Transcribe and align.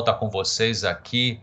estar 0.00 0.14
com 0.14 0.28
vocês 0.28 0.84
aqui. 0.84 1.40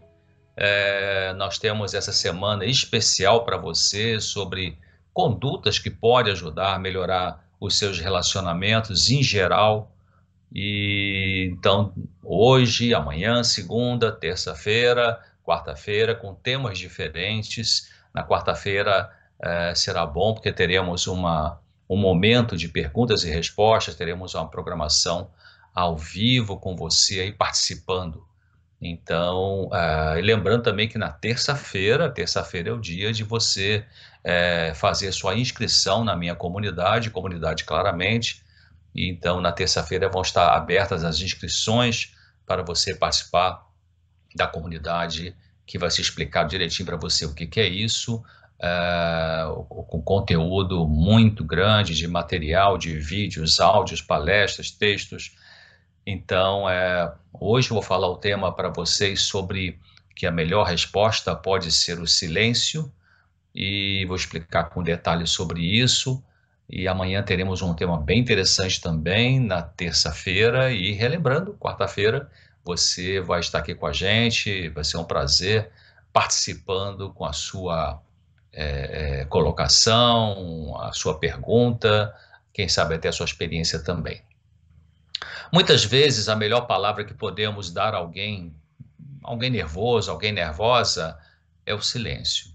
É, 0.56 1.34
nós 1.34 1.58
temos 1.58 1.94
essa 1.94 2.12
semana 2.12 2.66
especial 2.66 3.46
para 3.46 3.58
você 3.58 4.20
sobre 4.20 4.78
condutas 5.14 5.80
que 5.80 5.90
podem 5.90 6.34
ajudar 6.34 6.76
a 6.76 6.80
melhorar 6.80 7.44
os 7.60 7.78
seus 7.78 8.00
relacionamentos 8.00 9.10
em 9.10 9.22
geral. 9.22 9.92
E 10.54 11.50
então, 11.52 11.94
hoje, 12.24 12.94
amanhã, 12.94 13.44
segunda, 13.44 14.12
terça-feira, 14.12 15.20
quarta-feira, 15.44 16.16
com 16.16 16.34
temas 16.34 16.78
diferentes. 16.78 17.92
Na 18.14 18.24
quarta-feira 18.24 19.12
é, 19.40 19.76
será 19.76 20.06
bom 20.06 20.34
porque 20.34 20.52
teremos 20.52 21.08
uma, 21.08 21.60
um 21.90 21.98
momento 21.98 22.58
de 22.58 22.68
perguntas 22.68 23.24
e 23.24 23.30
respostas, 23.30 23.96
teremos 23.96 24.36
uma 24.36 24.50
programação 24.50 25.30
ao 25.74 25.96
vivo 25.96 26.58
com 26.60 26.76
você 26.76 27.20
aí 27.20 27.32
participando. 27.32 28.26
Então, 28.80 29.66
uh, 29.68 30.22
lembrando 30.22 30.62
também 30.62 30.88
que 30.88 30.98
na 30.98 31.10
terça-feira, 31.10 32.10
terça-feira 32.10 32.70
é 32.70 32.74
o 32.74 32.80
dia 32.80 33.12
de 33.12 33.24
você 33.24 33.84
uh, 34.24 34.76
fazer 34.76 35.12
sua 35.12 35.36
inscrição 35.36 36.04
na 36.04 36.16
minha 36.16 36.36
comunidade, 36.36 37.10
comunidade 37.10 37.64
claramente. 37.64 38.44
E, 38.94 39.10
então, 39.10 39.42
na 39.42 39.52
terça-feira 39.52 40.10
vão 40.10 40.22
estar 40.22 40.56
abertas 40.56 41.04
as 41.04 41.20
inscrições 41.22 42.14
para 42.46 42.62
você 42.62 42.94
participar 42.94 43.66
da 44.36 44.46
comunidade, 44.48 45.36
que 45.66 45.80
vai 45.80 45.90
se 45.90 46.02
explicar 46.02 46.44
direitinho 46.44 46.86
para 46.86 46.98
você 46.98 47.26
o 47.26 47.34
que, 47.34 47.48
que 47.48 47.60
é 47.60 47.68
isso, 47.68 48.24
uh, 48.62 49.64
com 49.66 50.02
conteúdo 50.04 50.88
muito 50.88 51.44
grande 51.44 51.96
de 51.96 52.08
material, 52.08 52.78
de 52.78 52.98
vídeos, 53.00 53.60
áudios, 53.60 54.04
palestras, 54.04 54.70
textos 54.70 55.36
então, 56.10 56.70
é, 56.70 57.14
hoje 57.38 57.70
eu 57.70 57.74
vou 57.74 57.84
falar 57.84 58.08
o 58.08 58.16
tema 58.16 58.50
para 58.56 58.70
vocês 58.70 59.24
sobre 59.24 59.78
que 60.16 60.26
a 60.26 60.32
melhor 60.32 60.64
resposta 60.64 61.36
pode 61.36 61.70
ser 61.70 62.00
o 62.00 62.08
silêncio 62.08 62.90
e 63.54 64.06
vou 64.06 64.16
explicar 64.16 64.70
com 64.70 64.82
detalhes 64.82 65.32
sobre 65.32 65.62
isso. 65.62 66.24
E 66.70 66.88
amanhã 66.88 67.22
teremos 67.22 67.62
um 67.62 67.74
tema 67.74 68.00
bem 68.00 68.20
interessante 68.20 68.80
também, 68.80 69.38
na 69.38 69.62
terça-feira. 69.62 70.72
E 70.72 70.94
relembrando, 70.94 71.58
quarta-feira, 71.60 72.32
você 72.64 73.20
vai 73.20 73.42
estar 73.42 73.60
aqui 73.60 73.76
com 73.76 73.86
a 73.86 73.92
gente, 73.92 74.70
vai 74.70 74.86
ser 74.86 74.96
um 74.96 75.04
prazer 75.04 75.70
participando 76.14 77.12
com 77.12 77.26
a 77.26 77.34
sua 77.34 78.02
é, 78.54 79.20
é, 79.20 79.26
colocação, 79.26 80.74
a 80.80 80.94
sua 80.94 81.20
pergunta, 81.20 82.16
quem 82.54 82.70
sabe 82.70 82.96
até 82.96 83.10
a 83.10 83.12
sua 83.12 83.26
experiência 83.26 83.84
também. 83.84 84.22
Muitas 85.52 85.86
vezes 85.86 86.28
a 86.28 86.36
melhor 86.36 86.62
palavra 86.62 87.06
que 87.06 87.14
podemos 87.14 87.72
dar 87.72 87.94
a 87.94 87.98
alguém, 87.98 88.54
alguém 89.24 89.50
nervoso, 89.50 90.12
alguém 90.12 90.32
nervosa, 90.32 91.18
é 91.66 91.74
o 91.74 91.82
silêncio. 91.82 92.52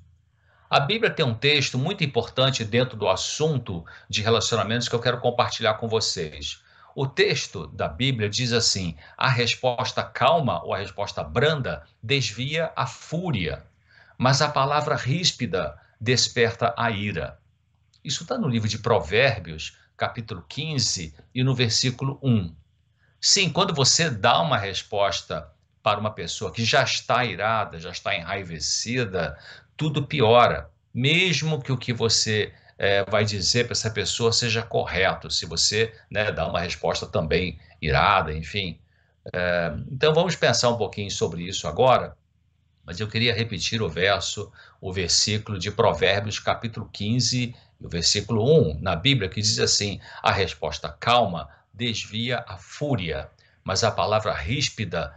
A 0.68 0.80
Bíblia 0.80 1.10
tem 1.10 1.24
um 1.24 1.34
texto 1.34 1.78
muito 1.78 2.04
importante 2.04 2.64
dentro 2.64 2.96
do 2.96 3.08
assunto 3.08 3.84
de 4.08 4.22
relacionamentos 4.22 4.88
que 4.88 4.94
eu 4.94 5.00
quero 5.00 5.20
compartilhar 5.20 5.74
com 5.74 5.88
vocês. 5.88 6.62
O 6.94 7.06
texto 7.06 7.66
da 7.66 7.88
Bíblia 7.88 8.28
diz 8.28 8.52
assim: 8.52 8.96
a 9.16 9.28
resposta 9.28 10.02
calma 10.02 10.62
ou 10.62 10.74
a 10.74 10.78
resposta 10.78 11.24
branda 11.24 11.86
desvia 12.02 12.72
a 12.76 12.86
fúria, 12.86 13.64
mas 14.18 14.42
a 14.42 14.48
palavra 14.48 14.96
ríspida 14.96 15.78
desperta 16.00 16.74
a 16.76 16.90
ira. 16.90 17.38
Isso 18.04 18.24
está 18.24 18.36
no 18.36 18.48
livro 18.48 18.68
de 18.68 18.78
Provérbios, 18.78 19.78
capítulo 19.96 20.44
15, 20.48 21.14
e 21.34 21.42
no 21.42 21.54
versículo 21.54 22.18
1. 22.22 22.61
Sim, 23.24 23.50
quando 23.50 23.72
você 23.72 24.10
dá 24.10 24.40
uma 24.40 24.58
resposta 24.58 25.48
para 25.80 26.00
uma 26.00 26.10
pessoa 26.10 26.50
que 26.50 26.64
já 26.64 26.82
está 26.82 27.24
irada, 27.24 27.78
já 27.78 27.90
está 27.90 28.16
enraivecida, 28.16 29.38
tudo 29.76 30.04
piora. 30.04 30.68
Mesmo 30.92 31.62
que 31.62 31.70
o 31.70 31.78
que 31.78 31.92
você 31.92 32.52
é, 32.76 33.04
vai 33.04 33.24
dizer 33.24 33.64
para 33.64 33.74
essa 33.74 33.92
pessoa 33.92 34.32
seja 34.32 34.60
correto, 34.60 35.30
se 35.30 35.46
você 35.46 35.94
né, 36.10 36.32
dá 36.32 36.48
uma 36.48 36.58
resposta 36.58 37.06
também 37.06 37.60
irada, 37.80 38.32
enfim. 38.32 38.80
É, 39.32 39.72
então 39.88 40.12
vamos 40.12 40.34
pensar 40.34 40.70
um 40.70 40.76
pouquinho 40.76 41.10
sobre 41.10 41.44
isso 41.44 41.68
agora, 41.68 42.16
mas 42.84 42.98
eu 42.98 43.06
queria 43.06 43.32
repetir 43.32 43.80
o 43.80 43.88
verso, 43.88 44.50
o 44.80 44.92
versículo 44.92 45.60
de 45.60 45.70
Provérbios, 45.70 46.40
capítulo 46.40 46.90
15, 46.92 47.54
o 47.80 47.88
versículo 47.88 48.72
1, 48.72 48.80
na 48.80 48.96
Bíblia, 48.96 49.28
que 49.28 49.40
diz 49.40 49.60
assim: 49.60 50.00
a 50.20 50.32
resposta 50.32 50.88
calma 50.88 51.48
desvia 51.72 52.44
a 52.46 52.58
fúria, 52.58 53.30
mas 53.64 53.84
a 53.84 53.90
palavra 53.90 54.32
ríspida 54.34 55.14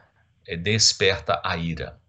eh, 0.47 0.55
desperta 0.55 1.41
a 1.43 1.57
ira. 1.57 1.99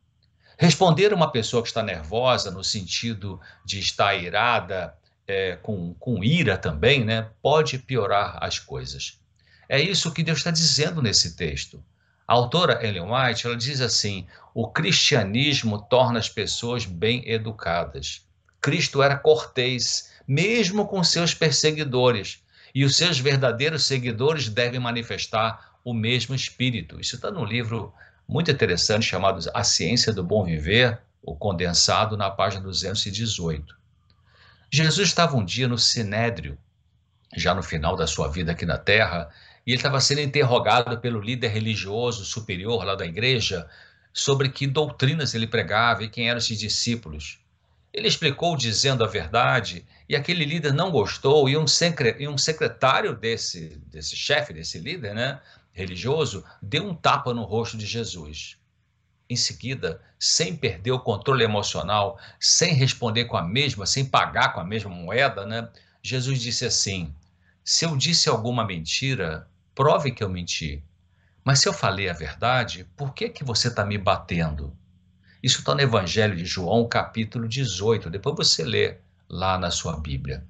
Responder 0.58 1.12
uma 1.12 1.30
pessoa 1.30 1.62
que 1.62 1.68
está 1.68 1.82
nervosa, 1.82 2.50
no 2.50 2.64
sentido 2.64 3.40
de 3.64 3.78
estar 3.78 4.14
irada, 4.14 4.96
é, 5.26 5.56
com, 5.56 5.92
com 5.94 6.22
ira 6.22 6.56
também, 6.56 7.04
né, 7.04 7.28
pode 7.42 7.78
piorar 7.78 8.38
as 8.40 8.58
coisas. 8.58 9.20
É 9.68 9.80
isso 9.80 10.12
que 10.12 10.22
Deus 10.22 10.38
está 10.38 10.50
dizendo 10.50 11.02
nesse 11.02 11.36
texto. 11.36 11.82
A 12.26 12.34
autora 12.34 12.84
Ellen 12.84 13.10
White 13.10 13.46
ela 13.46 13.56
diz 13.56 13.80
assim: 13.80 14.26
o 14.54 14.68
cristianismo 14.68 15.80
torna 15.82 16.18
as 16.18 16.28
pessoas 16.28 16.84
bem 16.84 17.22
educadas. 17.28 18.26
Cristo 18.60 19.02
era 19.02 19.16
cortês, 19.16 20.10
mesmo 20.26 20.86
com 20.86 21.02
seus 21.04 21.34
perseguidores, 21.34 22.42
e 22.76 22.84
os 22.84 22.94
seus 22.94 23.18
verdadeiros 23.18 23.86
seguidores 23.86 24.50
devem 24.50 24.78
manifestar 24.78 25.78
o 25.82 25.94
mesmo 25.94 26.34
espírito. 26.34 27.00
Isso 27.00 27.16
está 27.16 27.30
num 27.30 27.42
livro 27.42 27.90
muito 28.28 28.50
interessante 28.50 29.06
chamado 29.06 29.40
A 29.54 29.64
Ciência 29.64 30.12
do 30.12 30.22
Bom 30.22 30.44
Viver, 30.44 31.00
o 31.22 31.34
condensado 31.34 32.18
na 32.18 32.30
página 32.30 32.62
218. 32.62 33.74
Jesus 34.70 35.08
estava 35.08 35.38
um 35.38 35.42
dia 35.42 35.66
no 35.66 35.78
Sinédrio, 35.78 36.58
já 37.34 37.54
no 37.54 37.62
final 37.62 37.96
da 37.96 38.06
sua 38.06 38.28
vida 38.28 38.52
aqui 38.52 38.66
na 38.66 38.76
Terra, 38.76 39.30
e 39.66 39.70
ele 39.70 39.78
estava 39.78 39.98
sendo 39.98 40.20
interrogado 40.20 40.98
pelo 40.98 41.18
líder 41.18 41.48
religioso 41.48 42.26
superior 42.26 42.84
lá 42.84 42.94
da 42.94 43.06
igreja 43.06 43.66
sobre 44.12 44.50
que 44.50 44.66
doutrinas 44.66 45.34
ele 45.34 45.46
pregava 45.46 46.04
e 46.04 46.10
quem 46.10 46.28
eram 46.28 46.36
esses 46.36 46.58
discípulos. 46.58 47.38
Ele 47.96 48.08
explicou 48.08 48.54
dizendo 48.58 49.02
a 49.02 49.06
verdade 49.06 49.86
e 50.06 50.14
aquele 50.14 50.44
líder 50.44 50.74
não 50.74 50.90
gostou 50.90 51.48
e 51.48 51.56
um, 51.56 51.66
secretário 51.66 53.16
desse, 53.16 53.80
desse 53.86 54.14
chefe, 54.14 54.52
desse 54.52 54.78
líder 54.78 55.14
né, 55.14 55.40
religioso, 55.72 56.44
deu 56.60 56.84
um 56.84 56.94
tapa 56.94 57.32
no 57.32 57.44
rosto 57.44 57.78
de 57.78 57.86
Jesus. 57.86 58.58
Em 59.30 59.34
seguida, 59.34 59.98
sem 60.20 60.54
perder 60.54 60.90
o 60.90 61.00
controle 61.00 61.42
emocional, 61.42 62.20
sem 62.38 62.74
responder 62.74 63.24
com 63.24 63.38
a 63.38 63.42
mesma, 63.42 63.86
sem 63.86 64.04
pagar 64.04 64.52
com 64.52 64.60
a 64.60 64.64
mesma 64.64 64.90
moeda, 64.90 65.46
né, 65.46 65.66
Jesus 66.02 66.38
disse 66.38 66.66
assim: 66.66 67.14
Se 67.64 67.86
eu 67.86 67.96
disse 67.96 68.28
alguma 68.28 68.66
mentira, 68.66 69.48
prove 69.74 70.10
que 70.10 70.22
eu 70.22 70.28
menti. 70.28 70.84
Mas 71.42 71.60
se 71.60 71.68
eu 71.68 71.72
falei 71.72 72.10
a 72.10 72.12
verdade, 72.12 72.86
por 72.94 73.14
que, 73.14 73.30
que 73.30 73.42
você 73.42 73.68
está 73.68 73.86
me 73.86 73.96
batendo? 73.96 74.76
Isso 75.46 75.60
está 75.60 75.76
no 75.76 75.80
Evangelho 75.80 76.34
de 76.34 76.44
João, 76.44 76.88
capítulo 76.88 77.46
18. 77.46 78.10
Depois 78.10 78.34
você 78.34 78.64
lê 78.64 78.96
lá 79.28 79.56
na 79.56 79.70
sua 79.70 79.96
Bíblia. 79.96 80.44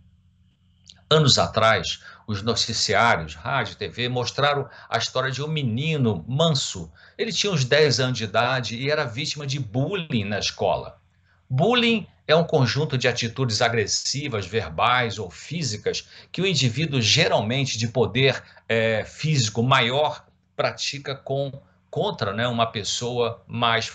Anos 1.10 1.38
atrás, 1.38 2.00
os 2.26 2.40
noticiários, 2.40 3.34
rádio, 3.34 3.76
TV 3.76 4.08
mostraram 4.08 4.66
a 4.88 4.96
história 4.96 5.30
de 5.30 5.42
um 5.42 5.48
menino 5.48 6.24
manso. 6.26 6.90
Ele 7.18 7.30
tinha 7.30 7.52
uns 7.52 7.62
10 7.62 8.00
anos 8.00 8.16
de 8.16 8.24
idade 8.24 8.74
e 8.74 8.90
era 8.90 9.04
vítima 9.04 9.46
de 9.46 9.60
bullying 9.60 10.24
na 10.24 10.38
escola. 10.38 10.98
Bullying 11.46 12.06
é 12.26 12.34
um 12.34 12.44
conjunto 12.44 12.96
de 12.96 13.06
atitudes 13.06 13.60
agressivas, 13.60 14.46
verbais 14.46 15.18
ou 15.18 15.30
físicas 15.30 16.08
que 16.32 16.40
o 16.40 16.46
indivíduo, 16.46 17.02
geralmente 17.02 17.76
de 17.76 17.86
poder 17.86 18.42
é, 18.66 19.04
físico 19.04 19.62
maior, 19.62 20.24
pratica 20.56 21.14
com 21.14 21.52
contra 21.96 22.30
né, 22.30 22.46
uma 22.46 22.66
pessoa 22.66 23.42
mais 23.46 23.90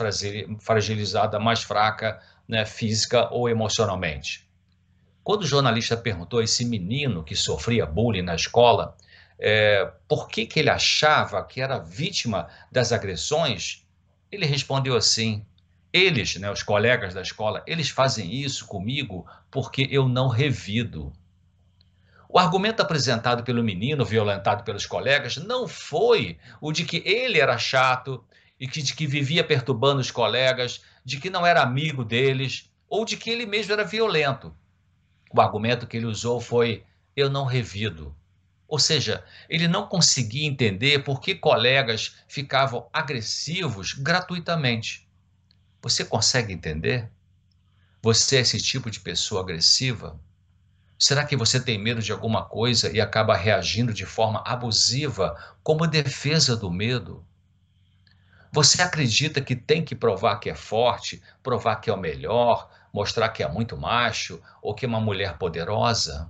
fragilizada, 0.60 1.38
mais 1.38 1.62
fraca 1.62 2.20
né, 2.48 2.66
física 2.66 3.32
ou 3.32 3.48
emocionalmente. 3.48 4.50
Quando 5.24 5.44
o 5.44 5.48
jornalista 5.48 5.96
perguntou 5.96 6.40
a 6.40 6.44
esse 6.44 6.66
menino 6.66 7.24
que 7.24 7.36
sofria 7.36 7.86
bullying 7.86 8.24
na 8.24 8.34
escola 8.34 8.98
é, 9.38 9.88
por 10.08 10.28
que, 10.28 10.48
que 10.48 10.60
ele 10.60 10.72
achava 10.72 11.44
que 11.44 11.62
era 11.62 11.78
vítima 11.78 12.48
das 12.72 12.92
agressões, 12.92 13.86
ele 14.32 14.48
respondeu 14.48 14.96
assim: 14.96 15.46
eles, 15.94 16.38
né, 16.38 16.52
os 16.52 16.64
colegas 16.64 17.14
da 17.14 17.22
escola, 17.22 17.64
eles 17.68 17.90
fazem 17.90 18.34
isso 18.34 18.66
comigo 18.66 19.28
porque 19.52 19.88
eu 19.92 20.10
não 20.10 20.28
revido. 20.28 21.14
O 22.34 22.40
argumento 22.40 22.82
apresentado 22.82 23.44
pelo 23.44 23.62
menino 23.62 24.06
violentado 24.06 24.64
pelos 24.64 24.86
colegas 24.86 25.36
não 25.36 25.68
foi 25.68 26.38
o 26.62 26.72
de 26.72 26.86
que 26.86 27.04
ele 27.06 27.42
era 27.42 27.58
chato 27.58 28.24
e 28.58 28.66
que, 28.66 28.82
de 28.82 28.96
que 28.96 29.06
vivia 29.06 29.44
perturbando 29.44 30.00
os 30.00 30.12
colegas, 30.12 30.82
de 31.04 31.20
que 31.20 31.30
não 31.30 31.46
era 31.46 31.62
amigo 31.62 32.06
deles 32.06 32.72
ou 32.88 33.04
de 33.04 33.18
que 33.18 33.30
ele 33.30 33.46
mesmo 33.46 33.74
era 33.74 33.84
violento. 33.84 34.56
O 35.30 35.42
argumento 35.42 35.86
que 35.86 35.98
ele 35.98 36.06
usou 36.06 36.40
foi: 36.40 36.86
eu 37.18 37.30
não 37.30 37.44
revido. 37.44 38.16
Ou 38.66 38.80
seja, 38.80 39.26
ele 39.50 39.68
não 39.68 39.86
conseguia 39.86 40.48
entender 40.48 41.04
por 41.04 41.20
que 41.20 41.36
colegas 41.36 42.16
ficavam 42.30 42.88
agressivos 42.94 43.92
gratuitamente. 43.92 45.06
Você 45.82 46.06
consegue 46.06 46.54
entender? 46.54 47.12
Você 48.02 48.38
é 48.38 48.40
esse 48.40 48.58
tipo 48.62 48.90
de 48.90 49.02
pessoa 49.02 49.42
agressiva? 49.42 50.18
Será 51.02 51.26
que 51.26 51.36
você 51.36 51.60
tem 51.60 51.80
medo 51.80 52.00
de 52.00 52.12
alguma 52.12 52.46
coisa 52.46 52.96
e 52.96 53.02
acaba 53.02 53.36
reagindo 53.36 53.92
de 53.92 54.06
forma 54.06 54.44
abusiva 54.46 55.36
como 55.64 55.88
defesa 55.88 56.56
do 56.56 56.70
medo? 56.70 57.26
Você 58.52 58.84
acredita 58.84 59.42
que 59.42 59.56
tem 59.56 59.84
que 59.84 59.96
provar 59.96 60.40
que 60.40 60.48
é 60.48 60.54
forte, 60.54 61.20
provar 61.42 61.78
que 61.78 61.90
é 61.90 61.94
o 61.94 61.98
melhor, 61.98 62.70
mostrar 62.94 63.30
que 63.30 63.42
é 63.42 63.48
muito 63.48 63.76
macho 63.76 64.40
ou 64.62 64.76
que 64.76 64.86
é 64.86 64.88
uma 64.88 65.02
mulher 65.02 65.40
poderosa? 65.40 66.30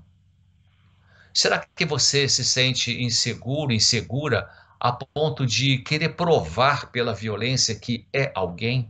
Será 1.34 1.68
que 1.76 1.86
você 1.86 2.30
se 2.30 2.46
sente 2.46 3.04
inseguro, 3.04 3.74
insegura, 3.74 4.50
a 4.80 4.94
ponto 4.94 5.46
de 5.46 5.80
querer 5.80 6.16
provar 6.16 6.92
pela 6.94 7.14
violência 7.14 7.76
que 7.76 8.08
é 8.14 8.32
alguém? 8.34 8.90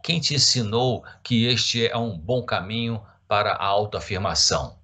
Quem 0.00 0.20
te 0.20 0.36
ensinou 0.36 1.04
que 1.24 1.44
este 1.44 1.88
é 1.88 1.96
um 1.96 2.16
bom 2.16 2.44
caminho 2.44 3.02
para 3.32 3.52
a 3.52 3.64
autoafirmação, 3.64 4.78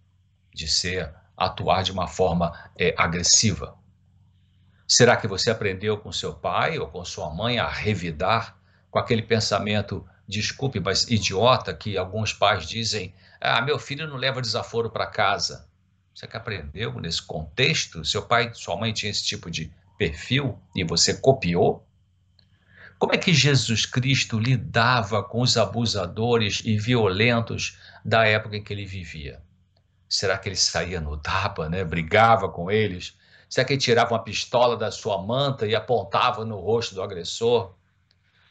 de 0.54 0.66
ser, 0.66 1.14
atuar 1.36 1.82
de 1.82 1.92
uma 1.92 2.06
forma 2.06 2.58
é, 2.78 2.94
agressiva? 2.96 3.76
Será 4.86 5.18
que 5.18 5.28
você 5.28 5.50
aprendeu 5.50 5.98
com 5.98 6.10
seu 6.10 6.32
pai 6.32 6.78
ou 6.78 6.88
com 6.88 7.04
sua 7.04 7.28
mãe 7.28 7.58
a 7.58 7.68
revidar 7.68 8.58
com 8.90 8.98
aquele 8.98 9.20
pensamento, 9.20 10.02
desculpe, 10.26 10.80
mas 10.80 11.06
idiota, 11.10 11.74
que 11.74 11.98
alguns 11.98 12.32
pais 12.32 12.66
dizem: 12.66 13.14
Ah, 13.38 13.60
meu 13.60 13.78
filho 13.78 14.08
não 14.08 14.16
leva 14.16 14.40
desaforo 14.40 14.88
para 14.88 15.06
casa. 15.06 15.68
Você 16.14 16.26
que 16.26 16.34
aprendeu 16.34 16.98
nesse 16.98 17.20
contexto? 17.20 18.02
Seu 18.02 18.22
pai, 18.22 18.50
sua 18.54 18.78
mãe 18.78 18.94
tinha 18.94 19.10
esse 19.10 19.26
tipo 19.26 19.50
de 19.50 19.70
perfil 19.98 20.58
e 20.74 20.82
você 20.84 21.12
copiou? 21.12 21.86
Como 22.98 23.14
é 23.14 23.18
que 23.18 23.32
Jesus 23.32 23.86
Cristo 23.86 24.40
lidava 24.40 25.22
com 25.22 25.40
os 25.40 25.56
abusadores 25.56 26.62
e 26.64 26.76
violentos 26.76 27.78
da 28.04 28.26
época 28.26 28.56
em 28.56 28.62
que 28.62 28.72
ele 28.72 28.84
vivia? 28.84 29.40
Será 30.08 30.36
que 30.36 30.48
ele 30.48 30.56
saía 30.56 31.00
no 31.00 31.16
tapa, 31.16 31.68
né? 31.68 31.84
brigava 31.84 32.48
com 32.48 32.68
eles? 32.68 33.16
Será 33.48 33.64
que 33.64 33.74
ele 33.74 33.80
tirava 33.80 34.14
uma 34.14 34.22
pistola 34.22 34.76
da 34.76 34.90
sua 34.90 35.22
manta 35.22 35.64
e 35.64 35.76
apontava 35.76 36.44
no 36.44 36.58
rosto 36.58 36.96
do 36.96 37.02
agressor? 37.02 37.72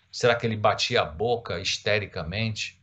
Será 0.10 0.34
que 0.34 0.46
ele 0.46 0.56
batia 0.56 1.02
a 1.02 1.06
boca 1.06 1.60
histericamente? 1.60 2.82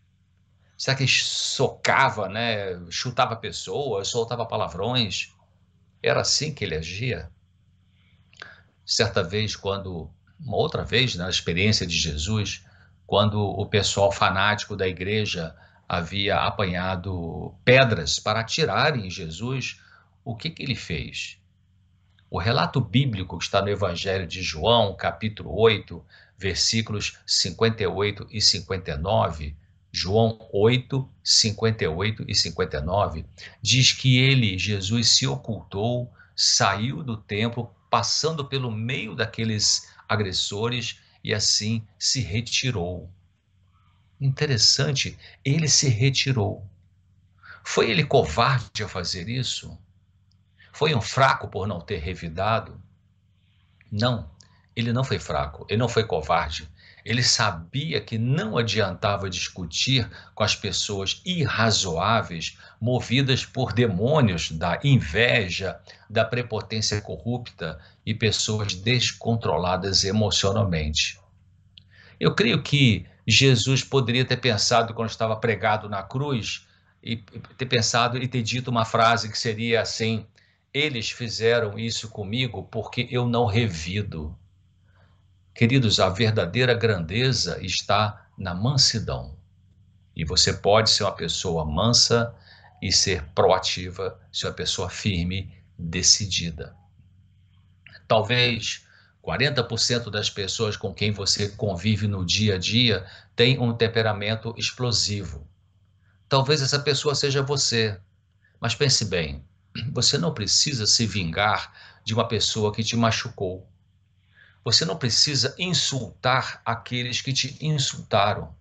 Será 0.76 0.94
que 0.94 1.04
ele 1.04 1.10
socava, 1.10 2.28
né? 2.28 2.78
chutava 2.90 3.36
pessoas, 3.36 4.08
soltava 4.08 4.44
palavrões? 4.44 5.32
Era 6.02 6.20
assim 6.20 6.52
que 6.52 6.62
ele 6.62 6.74
agia? 6.74 7.30
Certa 8.84 9.22
vez, 9.22 9.56
quando 9.56 10.12
uma 10.44 10.56
outra 10.56 10.84
vez 10.84 11.14
na 11.14 11.28
experiência 11.28 11.86
de 11.86 11.96
Jesus, 11.96 12.64
quando 13.06 13.40
o 13.40 13.66
pessoal 13.66 14.12
fanático 14.12 14.76
da 14.76 14.86
igreja 14.86 15.54
havia 15.88 16.36
apanhado 16.36 17.54
pedras 17.64 18.18
para 18.18 18.40
atirarem 18.40 19.06
em 19.06 19.10
Jesus, 19.10 19.80
o 20.24 20.36
que, 20.36 20.50
que 20.50 20.62
ele 20.62 20.74
fez? 20.74 21.38
O 22.30 22.38
relato 22.38 22.80
bíblico 22.80 23.38
que 23.38 23.44
está 23.44 23.62
no 23.62 23.68
Evangelho 23.68 24.26
de 24.26 24.42
João, 24.42 24.94
capítulo 24.96 25.58
8, 25.58 26.04
versículos 26.36 27.18
58 27.26 28.26
e 28.30 28.40
59, 28.40 29.56
João 29.92 30.38
8, 30.52 31.08
58 31.22 32.24
e 32.26 32.34
59, 32.34 33.24
diz 33.62 33.92
que 33.92 34.18
ele, 34.18 34.58
Jesus, 34.58 35.10
se 35.10 35.26
ocultou, 35.26 36.12
saiu 36.34 37.02
do 37.02 37.16
templo, 37.16 37.72
passando 37.88 38.44
pelo 38.44 38.72
meio 38.72 39.14
daqueles 39.14 39.93
agressores 40.14 41.00
e 41.22 41.34
assim 41.34 41.86
se 41.98 42.20
retirou. 42.20 43.10
Interessante, 44.20 45.18
ele 45.44 45.68
se 45.68 45.88
retirou. 45.88 46.66
Foi 47.62 47.90
ele 47.90 48.04
covarde 48.04 48.82
a 48.82 48.88
fazer 48.88 49.28
isso? 49.28 49.76
Foi 50.72 50.94
um 50.94 51.00
fraco 51.00 51.48
por 51.48 51.66
não 51.66 51.80
ter 51.80 51.98
revidado? 51.98 52.80
Não, 53.90 54.30
ele 54.74 54.92
não 54.92 55.04
foi 55.04 55.18
fraco, 55.18 55.66
ele 55.68 55.78
não 55.78 55.88
foi 55.88 56.04
covarde. 56.04 56.68
Ele 57.04 57.22
sabia 57.22 58.00
que 58.00 58.16
não 58.16 58.56
adiantava 58.56 59.28
discutir 59.28 60.10
com 60.34 60.42
as 60.42 60.56
pessoas 60.56 61.20
irrazoáveis, 61.24 62.56
movidas 62.80 63.44
por 63.44 63.74
demônios 63.74 64.50
da 64.50 64.80
inveja, 64.82 65.78
da 66.08 66.24
prepotência 66.24 67.00
corrupta 67.02 67.78
e 68.06 68.14
pessoas 68.14 68.74
descontroladas 68.74 70.02
emocionalmente. 70.02 71.20
Eu 72.18 72.34
creio 72.34 72.62
que 72.62 73.04
Jesus 73.26 73.84
poderia 73.84 74.24
ter 74.24 74.38
pensado 74.38 74.94
quando 74.94 75.10
estava 75.10 75.36
pregado 75.36 75.88
na 75.90 76.02
cruz 76.02 76.66
e 77.02 77.16
ter 77.58 77.66
pensado 77.66 78.16
e 78.16 78.26
ter 78.26 78.42
dito 78.42 78.70
uma 78.70 78.86
frase 78.86 79.30
que 79.30 79.38
seria 79.38 79.82
assim: 79.82 80.26
eles 80.72 81.10
fizeram 81.10 81.78
isso 81.78 82.08
comigo 82.08 82.62
porque 82.64 83.06
eu 83.10 83.28
não 83.28 83.44
revido. 83.44 84.34
Queridos, 85.54 86.00
a 86.00 86.08
verdadeira 86.08 86.74
grandeza 86.74 87.64
está 87.64 88.26
na 88.36 88.52
mansidão. 88.52 89.38
E 90.16 90.24
você 90.24 90.52
pode 90.52 90.90
ser 90.90 91.04
uma 91.04 91.12
pessoa 91.12 91.64
mansa 91.64 92.34
e 92.82 92.90
ser 92.90 93.22
proativa, 93.34 94.18
ser 94.32 94.48
uma 94.48 94.52
pessoa 94.52 94.90
firme, 94.90 95.52
decidida. 95.78 96.74
Talvez 98.08 98.84
40% 99.22 100.10
das 100.10 100.28
pessoas 100.28 100.76
com 100.76 100.92
quem 100.92 101.12
você 101.12 101.48
convive 101.50 102.08
no 102.08 102.26
dia 102.26 102.56
a 102.56 102.58
dia 102.58 103.06
têm 103.36 103.58
um 103.58 103.72
temperamento 103.72 104.54
explosivo. 104.58 105.48
Talvez 106.28 106.62
essa 106.62 106.80
pessoa 106.80 107.14
seja 107.14 107.42
você. 107.42 107.98
Mas 108.60 108.74
pense 108.74 109.04
bem, 109.04 109.44
você 109.92 110.18
não 110.18 110.34
precisa 110.34 110.84
se 110.84 111.06
vingar 111.06 111.72
de 112.04 112.12
uma 112.12 112.26
pessoa 112.26 112.72
que 112.72 112.82
te 112.82 112.96
machucou. 112.96 113.68
Você 114.64 114.86
não 114.86 114.96
precisa 114.96 115.54
insultar 115.58 116.62
aqueles 116.64 117.20
que 117.20 117.34
te 117.34 117.58
insultaram. 117.60 118.54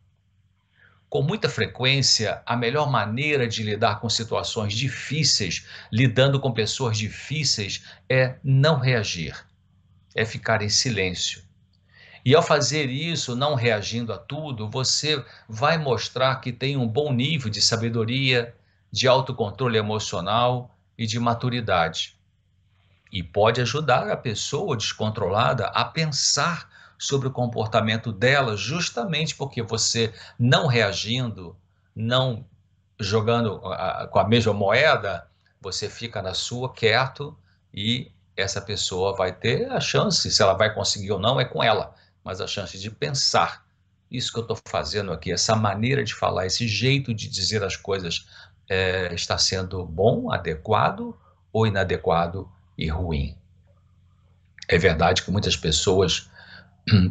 Com 1.07 1.21
muita 1.21 1.47
frequência, 1.47 2.41
a 2.45 2.57
melhor 2.57 2.91
maneira 2.91 3.47
de 3.47 3.63
lidar 3.63 4.01
com 4.01 4.09
situações 4.09 4.73
difíceis, 4.73 5.65
lidando 5.89 6.41
com 6.41 6.51
pessoas 6.51 6.97
difíceis, 6.97 7.85
é 8.09 8.35
não 8.43 8.79
reagir, 8.79 9.45
é 10.13 10.25
ficar 10.25 10.61
em 10.61 10.69
silêncio. 10.69 11.41
E 12.25 12.35
ao 12.35 12.43
fazer 12.43 12.89
isso, 12.89 13.33
não 13.33 13.55
reagindo 13.55 14.11
a 14.11 14.17
tudo, 14.17 14.69
você 14.69 15.23
vai 15.47 15.77
mostrar 15.77 16.37
que 16.41 16.51
tem 16.51 16.75
um 16.75 16.87
bom 16.87 17.13
nível 17.13 17.49
de 17.49 17.61
sabedoria, 17.61 18.53
de 18.91 19.07
autocontrole 19.07 19.77
emocional 19.77 20.75
e 20.97 21.05
de 21.05 21.17
maturidade 21.17 22.17
e 23.13 23.21
pode 23.21 23.61
ajudar 23.61 24.09
a 24.09 24.17
pessoa 24.17 24.75
descontrolada 24.75 25.67
a 25.67 25.85
pensar 25.85 26.67
sobre 26.97 27.27
o 27.27 27.31
comportamento 27.31 28.11
dela, 28.11 28.57
justamente 28.57 29.35
porque 29.35 29.61
você 29.61 30.11
não 30.39 30.65
reagindo, 30.65 31.55
não 31.95 32.43
jogando 32.99 33.61
com 34.09 34.17
a 34.17 34.27
mesma 34.27 34.51
moeda, 34.51 35.27
você 35.61 35.87
fica 35.87 36.23
na 36.23 36.33
sua 36.33 36.73
quieto 36.73 37.37
e 37.71 38.11
essa 38.35 38.59
pessoa 38.59 39.15
vai 39.15 39.31
ter 39.31 39.71
a 39.71 39.79
chance, 39.79 40.31
se 40.31 40.41
ela 40.41 40.53
vai 40.53 40.73
conseguir 40.73 41.11
ou 41.11 41.19
não, 41.19 41.39
é 41.39 41.45
com 41.45 41.63
ela, 41.63 41.93
mas 42.23 42.41
a 42.41 42.47
chance 42.47 42.79
de 42.79 42.89
pensar. 42.89 43.63
Isso 44.09 44.31
que 44.31 44.39
eu 44.39 44.43
estou 44.43 44.57
fazendo 44.67 45.13
aqui, 45.13 45.31
essa 45.31 45.55
maneira 45.55 46.03
de 46.03 46.15
falar, 46.15 46.47
esse 46.47 46.67
jeito 46.67 47.13
de 47.13 47.27
dizer 47.27 47.63
as 47.63 47.75
coisas 47.75 48.27
é, 48.67 49.13
está 49.13 49.37
sendo 49.37 49.85
bom, 49.85 50.31
adequado 50.31 51.15
ou 51.51 51.67
inadequado 51.67 52.49
e 52.77 52.87
ruim. 52.89 53.37
É 54.67 54.77
verdade 54.77 55.23
que 55.23 55.31
muitas 55.31 55.55
pessoas 55.55 56.29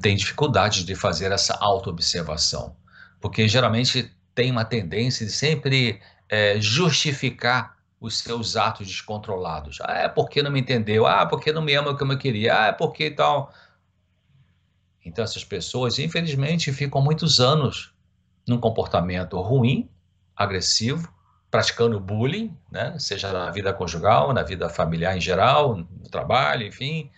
têm 0.01 0.17
dificuldade 0.17 0.85
de 0.85 0.95
fazer 0.95 1.33
essa 1.33 1.55
autoobservação, 1.61 2.77
porque 3.21 3.47
geralmente 3.47 4.11
tem 4.35 4.51
uma 4.51 4.65
tendência 4.65 5.27
de 5.27 5.33
sempre 5.33 6.01
é, 6.29 6.61
justificar 6.61 7.77
os 8.03 8.19
seus 8.19 8.57
atos 8.57 8.89
descontrolados. 8.89 9.79
Ah, 9.81 9.99
é 9.99 10.09
porque 10.09 10.43
não 10.43 10.51
me 10.51 10.61
entendeu. 10.61 11.07
Ah, 11.07 11.25
porque 11.25 11.53
não 11.53 11.63
me 11.63 11.73
ama 11.75 11.97
como 11.97 12.13
eu 12.13 12.19
queria. 12.19 12.59
Ah, 12.59 12.67
é 12.67 12.73
porque 12.73 13.11
tal. 13.13 13.55
Então 15.05 15.23
essas 15.23 15.45
pessoas, 15.45 16.01
infelizmente, 16.01 16.73
ficam 16.73 17.01
muitos 17.01 17.39
anos 17.39 17.95
num 18.47 18.59
comportamento 18.59 19.41
ruim, 19.41 19.89
agressivo, 20.35 21.13
praticando 21.53 22.01
bullying, 22.01 22.57
né? 22.71 22.99
seja 22.99 23.31
na 23.31 23.51
vida 23.51 23.75
conjugal, 23.75 24.33
na 24.33 24.43
vida 24.43 24.71
familiar 24.71 25.15
em 25.15 25.21
geral, 25.21 25.77
no 25.77 26.09
trabalho, 26.11 26.67
enfim, 26.67 27.11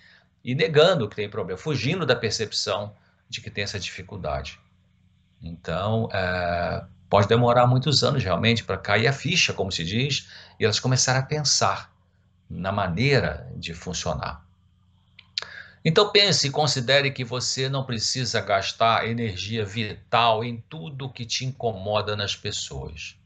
e 0.45 0.57
negando 0.57 1.09
que 1.09 1.15
tem 1.15 1.31
problema, 1.31 1.57
fugindo 1.57 2.05
da 2.05 2.17
percepção 2.17 2.93
de 3.29 3.41
que 3.41 3.49
tem 3.49 3.63
essa 3.63 3.79
dificuldade. 3.79 4.59
Então, 5.41 6.09
é, 6.13 6.85
pode 7.09 7.29
demorar 7.29 7.69
muitos 7.69 8.03
anos 8.03 8.25
realmente 8.25 8.65
para 8.65 8.77
cair 8.77 9.07
a 9.07 9.13
ficha, 9.13 9.53
como 9.53 9.71
se 9.71 9.85
diz, 9.85 10.29
e 10.59 10.65
elas 10.65 10.81
começarem 10.81 11.23
a 11.23 11.25
pensar 11.25 11.93
na 12.51 12.73
maneira 12.73 13.49
de 13.55 13.73
funcionar. 13.73 14.45
Então 15.85 16.11
pense 16.11 16.49
e 16.49 16.51
considere 16.51 17.13
que 17.13 17.23
você 17.23 17.69
não 17.69 17.85
precisa 17.85 18.41
gastar 18.41 19.07
energia 19.07 19.65
vital 19.65 20.43
em 20.43 20.61
tudo 20.69 21.13
que 21.13 21.25
te 21.25 21.45
incomoda 21.45 22.17
nas 22.17 22.35
pessoas. 22.35 23.17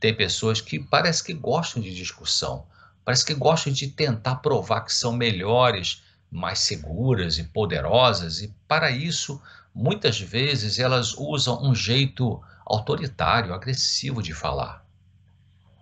Tem 0.00 0.14
pessoas 0.14 0.60
que 0.60 0.78
parece 0.78 1.24
que 1.24 1.34
gostam 1.34 1.82
de 1.82 1.92
discussão, 1.92 2.66
parece 3.04 3.24
que 3.24 3.34
gostam 3.34 3.72
de 3.72 3.88
tentar 3.88 4.36
provar 4.36 4.82
que 4.82 4.92
são 4.92 5.12
melhores, 5.12 6.02
mais 6.30 6.60
seguras 6.60 7.38
e 7.38 7.44
poderosas, 7.44 8.40
e 8.40 8.54
para 8.68 8.90
isso, 8.90 9.42
muitas 9.74 10.20
vezes 10.20 10.78
elas 10.78 11.14
usam 11.14 11.62
um 11.62 11.74
jeito 11.74 12.40
autoritário, 12.64 13.52
agressivo 13.52 14.22
de 14.22 14.32
falar. 14.32 14.86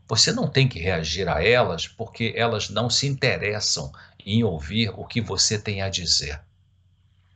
Você 0.09 0.33
não 0.33 0.49
tem 0.49 0.69
que 0.69 0.79
reagir 0.79 1.29
a 1.29 1.43
elas 1.43 1.89
porque 1.89 2.33
elas 2.37 2.71
não 2.71 2.89
se 2.89 3.07
interessam 3.07 3.93
em 4.25 4.45
ouvir 4.45 4.91
o 4.97 5.05
que 5.05 5.21
você 5.21 5.59
tem 5.59 5.83
a 5.83 5.91
dizer. 5.91 6.41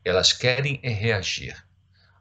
Elas 0.04 0.32
querem 0.32 0.78
é 0.82 0.90
reagir, 0.90 1.62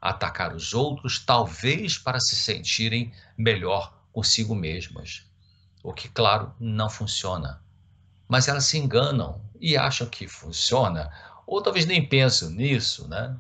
atacar 0.02 0.54
os 0.54 0.74
outros, 0.74 1.20
talvez 1.20 1.98
para 1.98 2.20
se 2.20 2.36
sentirem 2.36 3.14
melhor 3.38 3.99
consigo 4.12 4.56
mesmas. 4.56 5.26
O 5.84 5.94
que, 5.94 6.10
claro, 6.10 6.54
não 6.60 6.90
funciona. 6.90 7.62
Mas 8.28 8.48
elas 8.48 8.66
se 8.66 8.78
enganam 8.78 9.42
e 9.60 9.78
acham 9.78 10.08
que 10.08 10.28
funciona, 10.28 11.12
ou 11.46 11.62
talvez 11.62 11.86
nem 11.86 12.08
pensam 12.08 12.50
nisso, 12.50 13.08
né? 13.08 13.36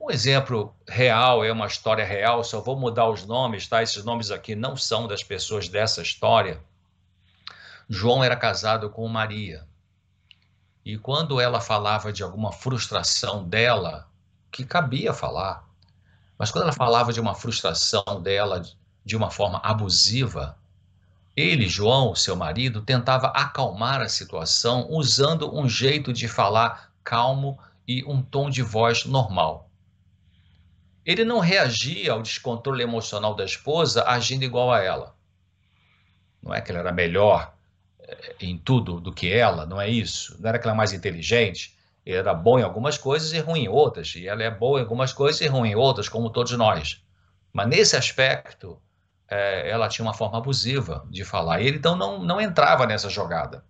Um 0.00 0.10
exemplo 0.10 0.74
real 0.86 1.44
é 1.44 1.50
uma 1.50 1.66
história 1.66 2.04
real, 2.04 2.44
só 2.44 2.60
vou 2.60 2.78
mudar 2.78 3.08
os 3.08 3.24
nomes, 3.24 3.66
tá? 3.66 3.82
Esses 3.82 4.04
nomes 4.04 4.30
aqui 4.30 4.54
não 4.54 4.76
são 4.76 5.08
das 5.08 5.22
pessoas 5.22 5.68
dessa 5.68 6.02
história. 6.02 6.60
João 7.88 8.22
era 8.22 8.36
casado 8.36 8.90
com 8.90 9.08
Maria. 9.08 9.66
E 10.84 10.98
quando 10.98 11.40
ela 11.40 11.60
falava 11.60 12.12
de 12.12 12.22
alguma 12.22 12.52
frustração 12.52 13.48
dela, 13.48 14.06
que 14.52 14.64
cabia 14.64 15.14
falar, 15.14 15.66
mas 16.38 16.50
quando 16.50 16.64
ela 16.64 16.72
falava 16.72 17.12
de 17.12 17.20
uma 17.20 17.34
frustração 17.34 18.20
dela 18.22 18.62
de 19.04 19.16
uma 19.16 19.30
forma 19.30 19.60
abusiva, 19.62 20.56
ele, 21.36 21.68
João, 21.68 22.14
seu 22.14 22.36
marido, 22.36 22.80
tentava 22.80 23.28
acalmar 23.28 24.00
a 24.00 24.08
situação 24.08 24.86
usando 24.88 25.52
um 25.54 25.68
jeito 25.68 26.12
de 26.12 26.28
falar 26.28 26.92
calmo 27.02 27.58
e 27.86 28.04
um 28.04 28.22
tom 28.22 28.48
de 28.48 28.62
voz 28.62 29.04
normal. 29.04 29.68
Ele 31.04 31.24
não 31.24 31.40
reagia 31.40 32.12
ao 32.12 32.22
descontrole 32.22 32.82
emocional 32.82 33.34
da 33.34 33.44
esposa 33.44 34.04
agindo 34.06 34.44
igual 34.44 34.72
a 34.72 34.80
ela. 34.80 35.14
Não 36.42 36.54
é 36.54 36.60
que 36.60 36.70
ele 36.70 36.78
era 36.78 36.92
melhor 36.92 37.52
eh, 38.00 38.36
em 38.40 38.56
tudo 38.56 39.00
do 39.00 39.12
que 39.12 39.30
ela, 39.30 39.66
não 39.66 39.80
é 39.80 39.88
isso. 39.88 40.36
Não 40.40 40.48
era 40.48 40.58
que 40.58 40.66
ela 40.66 40.74
mais 40.74 40.92
inteligente. 40.92 41.76
Era 42.06 42.34
bom 42.34 42.58
em 42.58 42.62
algumas 42.62 42.98
coisas 42.98 43.32
e 43.32 43.38
ruim 43.38 43.64
em 43.64 43.68
outras. 43.68 44.14
E 44.14 44.28
ela 44.28 44.42
é 44.42 44.50
boa 44.50 44.78
em 44.78 44.82
algumas 44.82 45.12
coisas 45.12 45.40
e 45.40 45.46
ruim 45.46 45.70
em 45.70 45.74
outras, 45.74 46.08
como 46.08 46.30
todos 46.30 46.52
nós. 46.52 47.02
Mas 47.52 47.68
nesse 47.68 47.96
aspecto, 47.96 48.78
é, 49.28 49.70
ela 49.70 49.88
tinha 49.88 50.04
uma 50.04 50.12
forma 50.12 50.38
abusiva 50.38 51.06
de 51.10 51.24
falar. 51.24 51.60
E 51.60 51.66
ele 51.66 51.78
então 51.78 51.96
não, 51.96 52.22
não 52.22 52.40
entrava 52.40 52.86
nessa 52.86 53.08
jogada. 53.08 53.64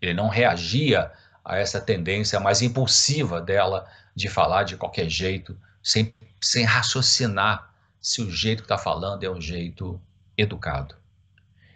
Ele 0.00 0.12
não 0.12 0.28
reagia 0.28 1.10
a 1.44 1.56
essa 1.56 1.80
tendência 1.80 2.38
mais 2.40 2.60
impulsiva 2.60 3.40
dela 3.40 3.86
de 4.14 4.28
falar 4.28 4.64
de 4.64 4.76
qualquer 4.76 5.08
jeito, 5.08 5.58
sem, 5.82 6.14
sem 6.40 6.64
raciocinar 6.64 7.74
se 8.00 8.22
o 8.22 8.30
jeito 8.30 8.58
que 8.62 8.66
está 8.66 8.78
falando 8.78 9.24
é 9.24 9.30
um 9.30 9.40
jeito 9.40 10.00
educado. 10.36 10.94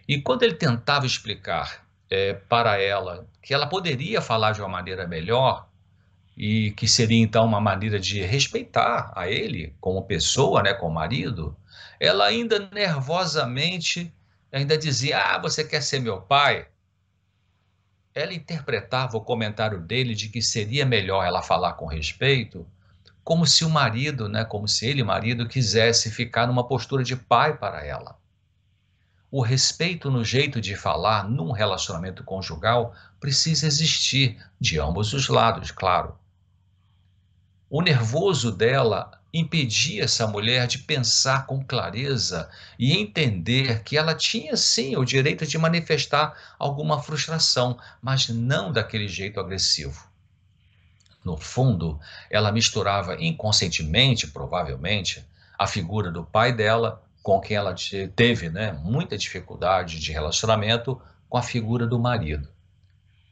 E 0.06 0.20
quando 0.20 0.42
ele 0.42 0.54
tentava 0.54 1.06
explicar 1.06 1.86
é, 2.10 2.34
para 2.34 2.80
ela 2.80 3.26
que 3.48 3.54
ela 3.54 3.66
poderia 3.66 4.20
falar 4.20 4.52
de 4.52 4.60
uma 4.60 4.68
maneira 4.68 5.06
melhor 5.06 5.70
e 6.36 6.70
que 6.72 6.86
seria 6.86 7.18
então 7.18 7.46
uma 7.46 7.58
maneira 7.58 7.98
de 7.98 8.20
respeitar 8.20 9.10
a 9.16 9.26
ele 9.26 9.74
como 9.80 10.02
pessoa, 10.02 10.62
né, 10.62 10.74
como 10.74 10.92
marido, 10.92 11.56
ela 11.98 12.26
ainda 12.26 12.68
nervosamente 12.70 14.12
ainda 14.52 14.76
dizia: 14.76 15.18
"Ah, 15.18 15.38
você 15.38 15.64
quer 15.64 15.82
ser 15.82 15.98
meu 15.98 16.20
pai?" 16.20 16.68
Ela 18.14 18.34
interpretava 18.34 19.16
o 19.16 19.24
comentário 19.24 19.80
dele 19.80 20.14
de 20.14 20.28
que 20.28 20.42
seria 20.42 20.84
melhor 20.84 21.24
ela 21.24 21.40
falar 21.40 21.72
com 21.72 21.86
respeito 21.86 22.66
como 23.24 23.46
se 23.46 23.64
o 23.64 23.70
marido, 23.70 24.28
né, 24.28 24.44
como 24.44 24.68
se 24.68 24.86
ele, 24.86 25.02
marido, 25.02 25.48
quisesse 25.48 26.10
ficar 26.10 26.46
numa 26.46 26.68
postura 26.68 27.02
de 27.02 27.16
pai 27.16 27.56
para 27.56 27.82
ela. 27.82 28.18
O 29.30 29.42
respeito 29.42 30.10
no 30.10 30.24
jeito 30.24 30.60
de 30.60 30.74
falar 30.74 31.28
num 31.28 31.52
relacionamento 31.52 32.24
conjugal 32.24 32.94
precisa 33.20 33.66
existir 33.66 34.42
de 34.58 34.78
ambos 34.78 35.12
os 35.12 35.28
lados, 35.28 35.70
claro. 35.70 36.18
O 37.68 37.82
nervoso 37.82 38.50
dela 38.50 39.20
impedia 39.32 40.04
essa 40.04 40.26
mulher 40.26 40.66
de 40.66 40.78
pensar 40.78 41.44
com 41.46 41.62
clareza 41.62 42.48
e 42.78 42.96
entender 42.96 43.82
que 43.82 43.98
ela 43.98 44.14
tinha 44.14 44.56
sim 44.56 44.96
o 44.96 45.04
direito 45.04 45.46
de 45.46 45.58
manifestar 45.58 46.34
alguma 46.58 47.02
frustração, 47.02 47.78
mas 48.00 48.28
não 48.30 48.72
daquele 48.72 49.06
jeito 49.06 49.38
agressivo. 49.38 50.08
No 51.22 51.36
fundo, 51.36 52.00
ela 52.30 52.50
misturava 52.50 53.22
inconscientemente, 53.22 54.28
provavelmente, 54.28 55.22
a 55.58 55.66
figura 55.66 56.10
do 56.10 56.24
pai 56.24 56.52
dela, 56.54 57.02
com 57.22 57.40
quem 57.40 57.56
ela 57.56 57.74
teve 58.14 58.48
né, 58.48 58.72
muita 58.72 59.18
dificuldade 59.18 59.98
de 59.98 60.12
relacionamento, 60.12 61.00
com 61.28 61.36
a 61.36 61.42
figura 61.42 61.86
do 61.86 61.98
marido. 61.98 62.48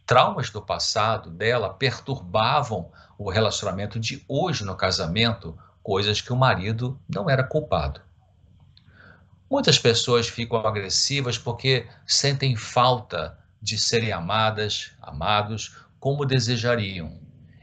Traumas 0.05 0.51
do 0.51 0.61
passado 0.61 1.31
dela 1.31 1.73
perturbavam 1.73 2.91
o 3.19 3.31
relacionamento 3.31 3.99
de 3.99 4.23
hoje 4.29 4.65
no 4.65 4.77
casamento, 4.77 5.59
coisas 5.83 6.21
que 6.21 6.33
o 6.33 6.37
marido 6.37 7.01
não 7.09 7.31
era 7.31 7.43
culpado. 7.43 8.01
Muitas 9.51 9.79
pessoas 9.79 10.29
ficam 10.29 10.59
agressivas 10.59 11.39
porque 11.39 11.87
sentem 12.07 12.57
falta 12.57 13.39
de 13.63 13.79
serem 13.79 14.13
amadas, 14.13 14.93
amados 15.01 15.77
como 15.99 16.27
desejariam, 16.27 17.19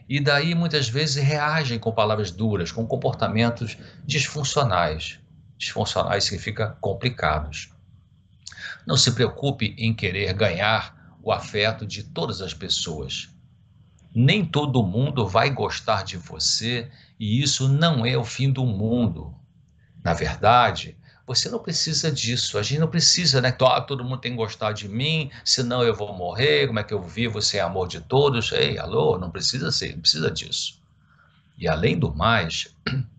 e 0.08 0.20
daí 0.20 0.54
muitas 0.54 0.90
vezes 0.90 1.24
reagem 1.24 1.80
com 1.80 1.92
palavras 1.92 2.32
duras, 2.32 2.72
com 2.72 2.86
comportamentos 2.86 3.78
disfuncionais. 4.06 5.20
Disfuncionais 5.64 6.26
significa 6.26 6.78
complicados. 6.82 7.70
Não 8.86 8.98
se 8.98 9.12
preocupe 9.12 9.74
em 9.78 9.94
querer 9.94 10.34
ganhar 10.34 11.18
o 11.22 11.32
afeto 11.32 11.86
de 11.86 12.04
todas 12.04 12.42
as 12.42 12.54
pessoas. 12.54 13.30
Nem 14.14 14.46
todo 14.46 14.84
mundo 14.84 15.26
vai 15.26 15.50
gostar 15.50 16.04
de 16.04 16.18
você 16.18 16.92
e 17.18 17.42
isso 17.42 17.70
não 17.70 18.06
é 18.06 18.18
o 18.18 18.26
fim 18.26 18.52
do 18.52 18.66
mundo. 18.66 19.34
Na 20.04 20.14
verdade, 20.14 20.98
você 21.26 21.50
não 21.50 21.60
precisa 21.60 22.12
disso. 22.12 22.58
A 22.58 22.62
gente 22.62 22.80
não 22.80 22.90
precisa, 22.90 23.40
né? 23.40 23.56
Ah, 23.62 23.80
todo 23.80 24.04
mundo 24.04 24.20
tem 24.20 24.32
que 24.32 24.38
gostar 24.38 24.74
de 24.74 24.90
mim, 24.90 25.32
senão 25.46 25.82
eu 25.82 25.96
vou 25.96 26.14
morrer. 26.14 26.68
Como 26.68 26.80
é 26.80 26.84
que 26.84 26.94
eu 26.94 27.02
vivo 27.02 27.42
sem 27.42 27.62
amor 27.62 27.88
de 27.88 28.02
todos? 28.02 28.52
Ei, 28.52 28.78
alô, 28.78 29.18
não 29.18 29.32
precisa 29.32 29.72
ser, 29.72 29.94
não 29.94 30.02
precisa 30.02 30.30
disso. 30.30 30.84
E 31.58 31.70
além 31.70 31.98
do 31.98 32.14
mais, 32.14 32.76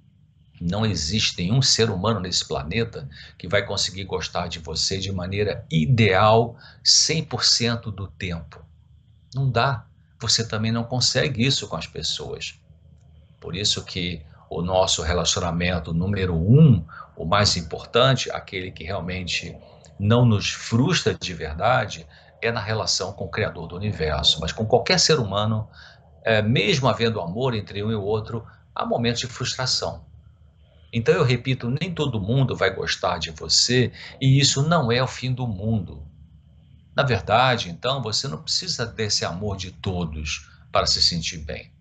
não 0.65 0.87
existe 0.87 1.43
nenhum 1.43 1.61
ser 1.61 1.91
humano 1.91 2.21
nesse 2.21 2.49
planeta 2.49 3.07
que 3.37 3.47
vai 3.47 3.67
conseguir 3.67 4.05
gostar 4.05 4.49
de 4.49 4.59
você 4.59 4.97
de 4.97 5.13
maneira 5.13 5.63
ideal 5.71 6.57
100% 6.83 7.95
do 7.95 8.09
tempo. 8.09 8.65
Não 9.35 9.51
dá. 9.51 9.85
Você 10.19 10.47
também 10.49 10.73
não 10.73 10.83
consegue 10.83 11.45
isso 11.45 11.69
com 11.69 11.77
as 11.77 11.87
pessoas. 11.87 12.59
Por 13.39 13.55
isso 13.55 13.85
que 13.85 14.23
o 14.49 14.63
nosso 14.63 15.03
relacionamento 15.03 15.93
número 15.93 16.35
um, 16.35 16.83
o 17.15 17.27
mais 17.27 17.59
importante, 17.59 18.31
aquele 18.31 18.71
que 18.71 18.85
realmente 18.85 19.55
não 19.99 20.25
nos 20.25 20.51
frustra 20.51 21.13
de 21.13 21.35
verdade, 21.35 22.07
é 22.41 22.51
na 22.51 22.61
relação 22.61 23.13
com 23.13 23.27
o 23.27 23.31
Criador 23.31 23.69
do 23.69 23.77
universo. 23.77 24.41
Mas 24.41 24.51
com 24.51 24.65
qualquer 24.65 24.99
ser 24.99 25.19
humano, 25.19 25.69
é, 26.23 26.41
mesmo 26.41 26.89
havendo 26.89 27.21
amor 27.21 27.55
entre 27.55 27.85
um 27.85 27.91
e 27.91 27.95
o 27.95 28.03
outro, 28.03 28.47
há 28.75 28.87
momentos 28.87 29.21
de 29.21 29.27
frustração. 29.27 30.14
Então 30.95 31.13
eu 31.13 31.25
repito, 31.25 31.69
nem 31.69 31.93
todo 31.93 32.21
mundo 32.21 32.55
vai 32.55 32.73
gostar 32.73 33.19
de 33.19 33.33
você 33.33 33.91
e 34.21 34.39
isso 34.39 34.63
não 34.63 34.93
é 34.93 35.03
o 35.03 35.09
fim 35.09 35.33
do 35.33 35.45
mundo. 35.45 36.07
Na 36.95 37.03
verdade, 37.03 37.69
então, 37.69 38.01
você 38.01 38.29
não 38.29 38.41
precisa 38.41 38.87
desse 38.87 39.25
amor 39.25 39.57
de 39.57 39.73
todos 39.73 40.49
para 40.71 40.87
se 40.87 41.03
sentir 41.03 41.39
bem. 41.39 41.73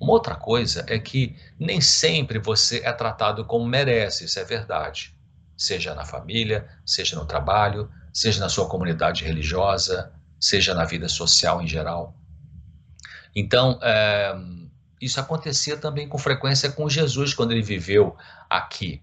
Uma 0.00 0.12
outra 0.12 0.34
coisa 0.34 0.86
é 0.88 0.98
que 0.98 1.36
nem 1.58 1.80
sempre 1.82 2.38
você 2.38 2.78
é 2.78 2.92
tratado 2.92 3.44
como 3.44 3.66
merece, 3.66 4.24
isso 4.24 4.38
é 4.38 4.44
verdade. 4.44 5.14
Seja 5.54 5.94
na 5.94 6.06
família, 6.06 6.66
seja 6.86 7.16
no 7.16 7.26
trabalho, 7.26 7.90
seja 8.12 8.40
na 8.40 8.48
sua 8.48 8.66
comunidade 8.66 9.24
religiosa, 9.24 10.10
seja 10.40 10.72
na 10.72 10.86
vida 10.86 11.08
social 11.08 11.60
em 11.60 11.66
geral. 11.66 12.14
Então, 13.36 13.78
é, 13.82 14.34
isso 15.00 15.20
acontecia 15.20 15.76
também 15.76 16.08
com 16.08 16.18
frequência 16.18 16.70
com 16.72 16.88
Jesus 16.88 17.34
quando 17.34 17.52
ele 17.52 17.62
viveu 17.62 18.16
aqui. 18.48 19.02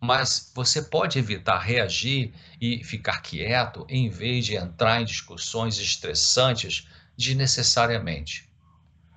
mas 0.00 0.50
você 0.54 0.82
pode 0.82 1.18
evitar 1.18 1.58
reagir 1.58 2.34
e 2.60 2.82
ficar 2.82 3.20
quieto 3.22 3.86
em 3.88 4.08
vez 4.10 4.44
de 4.46 4.56
entrar 4.56 5.00
em 5.00 5.04
discussões 5.04 5.78
estressantes 5.78 6.88
desnecessariamente. 7.16 8.50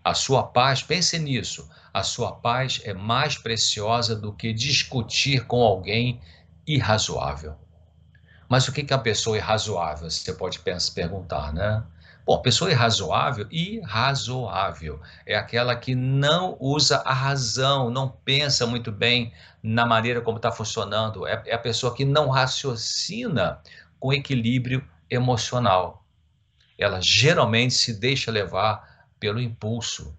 A 0.04 0.14
sua 0.14 0.44
paz, 0.44 0.84
pense 0.84 1.18
nisso, 1.18 1.68
a 1.92 2.04
sua 2.04 2.34
paz 2.34 2.80
é 2.84 2.94
mais 2.94 3.38
preciosa 3.38 4.16
do 4.16 4.32
que 4.34 4.54
discutir 4.54 5.46
com 5.48 5.64
alguém 5.64 6.22
irrazoável. 6.68 7.56
Mas 8.48 8.68
o 8.68 8.72
que 8.72 8.86
é 8.94 8.96
a 8.96 9.00
pessoa 9.00 9.38
irrazoável? 9.38 10.10
Você 10.10 10.34
pode 10.34 10.60
perguntar, 10.60 11.52
né? 11.54 11.84
Bom, 12.26 12.42
pessoa 12.42 12.72
irrazoável, 12.72 13.48
irrazoável, 13.52 15.00
é 15.28 15.36
aquela 15.36 15.76
que 15.76 15.94
não 15.94 16.58
usa 16.60 16.98
a 17.06 17.14
razão, 17.14 17.92
não 17.92 18.10
pensa 18.10 18.66
muito 18.66 18.92
bem 18.92 19.32
na 19.62 19.86
maneira 19.86 20.22
como 20.22 20.38
está 20.38 20.52
funcionando, 20.52 21.28
é, 21.28 21.44
é 21.46 21.54
a 21.54 21.60
pessoa 21.60 21.94
que 21.94 22.04
não 22.04 22.30
raciocina 22.30 23.62
com 24.00 24.12
equilíbrio 24.12 24.84
emocional. 25.08 26.04
Ela 26.80 27.00
geralmente 27.00 27.76
se 27.76 27.94
deixa 27.94 28.32
levar 28.32 29.08
pelo 29.20 29.40
impulso. 29.40 30.18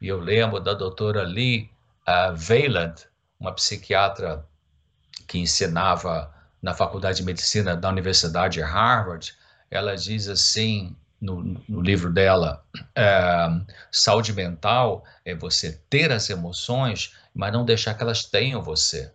E 0.00 0.06
eu 0.06 0.20
lembro 0.20 0.60
da 0.60 0.72
doutora 0.72 1.24
Lee 1.24 1.68
uh, 2.06 3.10
uma 3.40 3.52
psiquiatra 3.52 4.46
que 5.26 5.38
ensinava 5.38 6.32
na 6.62 6.74
Faculdade 6.74 7.18
de 7.18 7.24
Medicina 7.24 7.76
da 7.76 7.88
Universidade 7.88 8.54
de 8.54 8.62
Harvard, 8.62 9.34
ela 9.70 9.96
diz 9.96 10.28
assim: 10.28 10.96
no, 11.20 11.42
no 11.68 11.80
livro 11.80 12.12
dela, 12.12 12.64
é, 12.94 13.48
saúde 13.92 14.32
mental 14.32 15.04
é 15.24 15.34
você 15.34 15.78
ter 15.90 16.10
as 16.10 16.30
emoções, 16.30 17.14
mas 17.34 17.52
não 17.52 17.64
deixar 17.64 17.94
que 17.94 18.02
elas 18.02 18.24
tenham 18.24 18.62
você. 18.62 19.12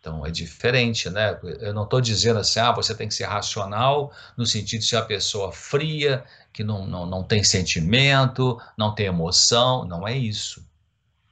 Então 0.00 0.24
é 0.24 0.30
diferente, 0.30 1.10
né? 1.10 1.38
Eu 1.60 1.74
não 1.74 1.82
estou 1.82 2.00
dizendo 2.00 2.38
assim, 2.38 2.60
ah, 2.60 2.72
você 2.72 2.94
tem 2.94 3.08
que 3.08 3.14
ser 3.14 3.24
racional, 3.24 4.12
no 4.36 4.46
sentido 4.46 4.80
de 4.80 4.86
ser 4.86 4.96
uma 4.96 5.04
pessoa 5.04 5.52
fria, 5.52 6.24
que 6.52 6.64
não, 6.64 6.86
não, 6.86 7.04
não 7.04 7.22
tem 7.22 7.44
sentimento, 7.44 8.60
não 8.76 8.94
tem 8.94 9.06
emoção. 9.06 9.84
Não 9.84 10.06
é 10.06 10.16
isso. 10.16 10.66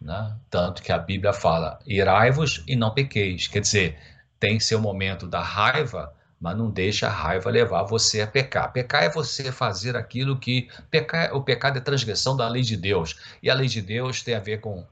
Né? 0.00 0.37
Tanto 0.50 0.83
que 0.83 0.93
a 0.93 0.99
Bíblia 0.99 1.33
fala, 1.33 1.79
irai-vos 1.87 2.62
e 2.67 2.76
não 2.76 2.93
pequeis. 2.93 3.49
Quer 3.49 3.61
dizer, 3.61 3.99
tem 4.38 4.61
seu 4.61 4.81
momento 4.81 5.26
da 5.26 5.41
raiva, 5.41 6.12
mas 6.47 6.57
não 6.57 6.71
deixa 6.71 7.09
a 7.09 7.11
raiva 7.11 7.50
levar 7.50 7.83
você 7.83 8.21
a 8.21 8.26
pecar. 8.26 8.73
Pecar 8.73 9.03
é 9.03 9.11
você 9.11 9.50
fazer 9.50 9.97
aquilo 9.97 10.38
que. 10.38 10.71
Pecar, 10.88 11.35
o 11.35 11.43
pecado 11.43 11.79
é 11.79 11.81
transgressão 11.81 12.37
da 12.37 12.49
lei 12.49 12.62
de 12.62 12.76
Deus. 12.76 13.19
E 13.43 13.50
a 13.50 13.55
lei 13.55 13.67
de 13.67 13.83
Deus 13.83 14.23
tem 14.23 14.37
a 14.37 14.38
ver 14.38 14.61
com 14.61 14.87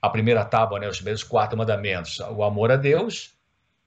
a 0.00 0.08
primeira 0.08 0.44
tábua, 0.44 0.78
né, 0.78 0.88
os 0.88 0.98
primeiros 0.98 1.24
quatro 1.24 1.58
mandamentos: 1.58 2.20
o 2.20 2.44
amor 2.44 2.70
a 2.70 2.76
Deus 2.76 3.32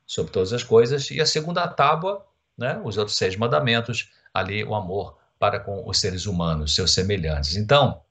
sobre 0.05 0.33
todas 0.33 0.51
as 0.51 0.65
coisas, 0.65 1.09
e 1.11 1.21
a 1.21 1.25
segunda 1.25 1.65
tábua, 1.65 2.25
né, 2.57 2.81
os 2.83 2.97
outros 2.97 3.15
seis 3.15 3.37
mandamentos, 3.37 4.11
ali 4.33 4.61
o 4.61 4.75
amor 4.75 5.17
para 5.39 5.61
com 5.61 5.87
os 5.87 6.01
seres 6.01 6.25
humanos, 6.25 6.75
seus 6.75 6.91
semelhantes. 6.91 7.55
Então, 7.55 8.01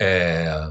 é, 0.00 0.68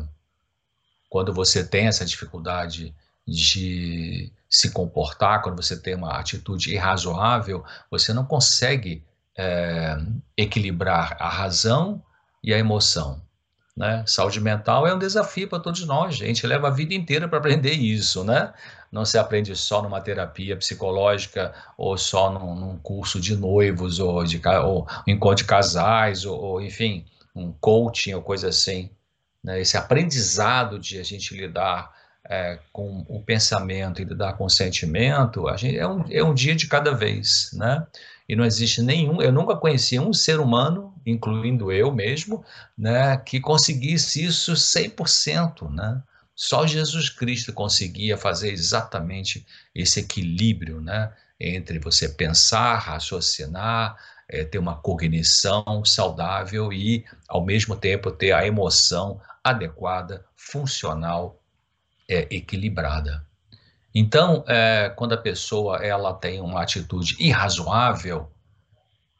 quando 1.09 1.33
você 1.33 1.63
tem 1.63 1.87
essa 1.87 2.03
dificuldade 2.03 2.93
de 3.25 4.29
se 4.51 4.71
comportar, 4.71 5.41
quando 5.41 5.55
você 5.55 5.79
tem 5.79 5.95
uma 5.95 6.19
atitude 6.19 6.73
irrazoável, 6.73 7.63
você 7.89 8.13
não 8.13 8.25
consegue 8.25 9.03
é, 9.37 9.97
equilibrar 10.35 11.15
a 11.17 11.29
razão 11.29 12.03
e 12.43 12.53
a 12.53 12.57
emoção. 12.57 13.21
Né? 13.77 14.03
Saúde 14.05 14.41
mental 14.41 14.85
é 14.85 14.93
um 14.93 14.99
desafio 14.99 15.47
para 15.47 15.59
todos 15.59 15.85
nós. 15.85 16.15
A 16.15 16.25
gente 16.25 16.45
leva 16.45 16.67
a 16.67 16.71
vida 16.71 16.93
inteira 16.93 17.29
para 17.29 17.37
aprender 17.37 17.71
isso, 17.71 18.25
né? 18.25 18.53
Não 18.91 19.05
se 19.05 19.17
aprende 19.17 19.55
só 19.55 19.81
numa 19.81 20.01
terapia 20.01 20.57
psicológica 20.57 21.53
ou 21.77 21.97
só 21.97 22.29
num, 22.29 22.53
num 22.53 22.77
curso 22.77 23.21
de 23.21 23.37
noivos 23.37 23.99
ou 23.99 24.25
de 24.25 24.41
ou 24.61 24.85
encontro 25.07 25.37
de 25.37 25.45
casais 25.45 26.25
ou, 26.25 26.37
ou, 26.37 26.61
enfim 26.61 27.05
um 27.35 27.51
coaching 27.53 28.13
ou 28.13 28.21
coisa 28.21 28.49
assim. 28.49 28.89
Né? 29.43 29.61
Esse 29.61 29.77
aprendizado 29.77 30.77
de 30.77 30.99
a 30.99 31.03
gente 31.03 31.35
lidar 31.35 31.91
é, 32.29 32.59
com 32.71 33.05
o 33.09 33.21
pensamento 33.21 34.01
e 34.01 34.05
lidar 34.05 34.33
com 34.33 34.45
o 34.45 34.49
sentimento, 34.49 35.47
a 35.47 35.57
gente, 35.57 35.77
é, 35.77 35.87
um, 35.87 36.05
é 36.09 36.23
um 36.23 36.33
dia 36.33 36.55
de 36.55 36.67
cada 36.67 36.93
vez, 36.93 37.51
né? 37.53 37.85
E 38.29 38.35
não 38.35 38.45
existe 38.45 38.81
nenhum, 38.81 39.21
eu 39.21 39.31
nunca 39.31 39.55
conheci 39.57 39.99
um 39.99 40.13
ser 40.13 40.39
humano, 40.39 40.93
incluindo 41.05 41.71
eu 41.71 41.91
mesmo, 41.91 42.45
né, 42.77 43.17
que 43.17 43.41
conseguisse 43.41 44.23
isso 44.23 44.53
100%, 44.53 45.69
né? 45.69 46.01
Só 46.33 46.65
Jesus 46.65 47.09
Cristo 47.09 47.51
conseguia 47.51 48.15
fazer 48.15 48.51
exatamente 48.51 49.45
esse 49.75 49.99
equilíbrio, 49.99 50.79
né, 50.79 51.11
entre 51.39 51.77
você 51.79 52.07
pensar, 52.07 52.77
raciocinar, 52.77 53.97
é, 54.29 54.45
ter 54.45 54.59
uma 54.59 54.77
cognição 54.77 55.83
saudável 55.83 56.71
e, 56.71 57.03
ao 57.27 57.43
mesmo 57.43 57.75
tempo, 57.75 58.11
ter 58.11 58.31
a 58.31 58.47
emoção 58.47 59.19
adequada, 59.43 60.23
funcional 60.37 61.40
é, 62.11 62.27
equilibrada. 62.29 63.25
Então, 63.95 64.43
é, 64.47 64.91
quando 64.95 65.13
a 65.13 65.17
pessoa 65.17 65.77
ela 65.77 66.13
tem 66.13 66.41
uma 66.41 66.61
atitude 66.61 67.15
irrazoável, 67.19 68.29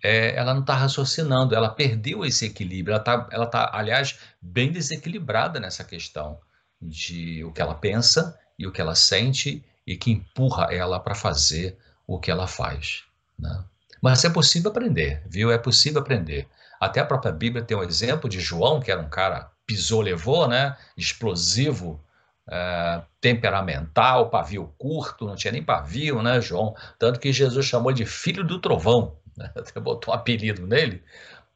é, 0.04 0.36
ela 0.36 0.54
não 0.54 0.62
está 0.62 0.76
raciocinando, 0.76 1.56
ela 1.56 1.70
perdeu 1.70 2.26
esse 2.26 2.46
equilíbrio, 2.46 2.94
ela 2.94 3.02
está, 3.02 3.30
ela 3.32 3.46
tá, 3.46 3.70
aliás, 3.74 4.20
bem 4.42 4.72
desequilibrada 4.72 5.60
nessa 5.60 5.84
questão 5.84 6.40
de 6.82 7.44
o 7.46 7.52
que 7.54 7.62
ela 7.62 7.76
pensa 7.76 8.38
e 8.58 8.68
o 8.68 8.72
que 8.72 8.82
ela 8.82 8.96
sente 8.96 9.64
e 9.88 9.96
que 9.96 10.12
empurra 10.12 10.68
ela 10.74 11.00
para 11.00 11.16
fazer 11.16 11.78
o 12.06 12.20
que 12.20 12.32
ela 12.32 12.48
faz. 12.48 13.04
Né? 13.38 13.64
Mas 14.02 14.26
é 14.26 14.30
possível 14.30 14.72
aprender, 14.72 15.22
viu? 15.28 15.52
É 15.52 15.58
possível 15.58 16.02
aprender. 16.02 16.48
Até 16.80 17.00
a 17.00 17.06
própria 17.06 17.32
Bíblia 17.32 17.64
tem 17.64 17.78
um 17.78 17.84
exemplo 17.84 18.30
de 18.30 18.40
João, 18.40 18.80
que 18.80 18.92
era 18.92 19.00
um 19.00 19.10
cara 19.10 19.52
pisou, 19.68 20.02
levou, 20.02 20.48
né? 20.48 20.76
Explosivo, 20.98 22.04
é, 22.50 23.02
temperamental, 23.20 24.30
pavio 24.30 24.74
curto, 24.78 25.26
não 25.26 25.36
tinha 25.36 25.52
nem 25.52 25.64
pavio, 25.64 26.22
né, 26.22 26.42
João? 26.42 26.76
Tanto 26.98 27.20
que 27.20 27.32
Jesus 27.32 27.66
chamou 27.66 27.92
de 27.92 28.06
filho 28.06 28.44
do 28.44 28.60
trovão, 28.60 29.18
né? 29.38 29.52
até 29.56 29.80
botou 29.80 30.14
um 30.14 30.18
apelido 30.18 30.66
nele. 30.66 31.04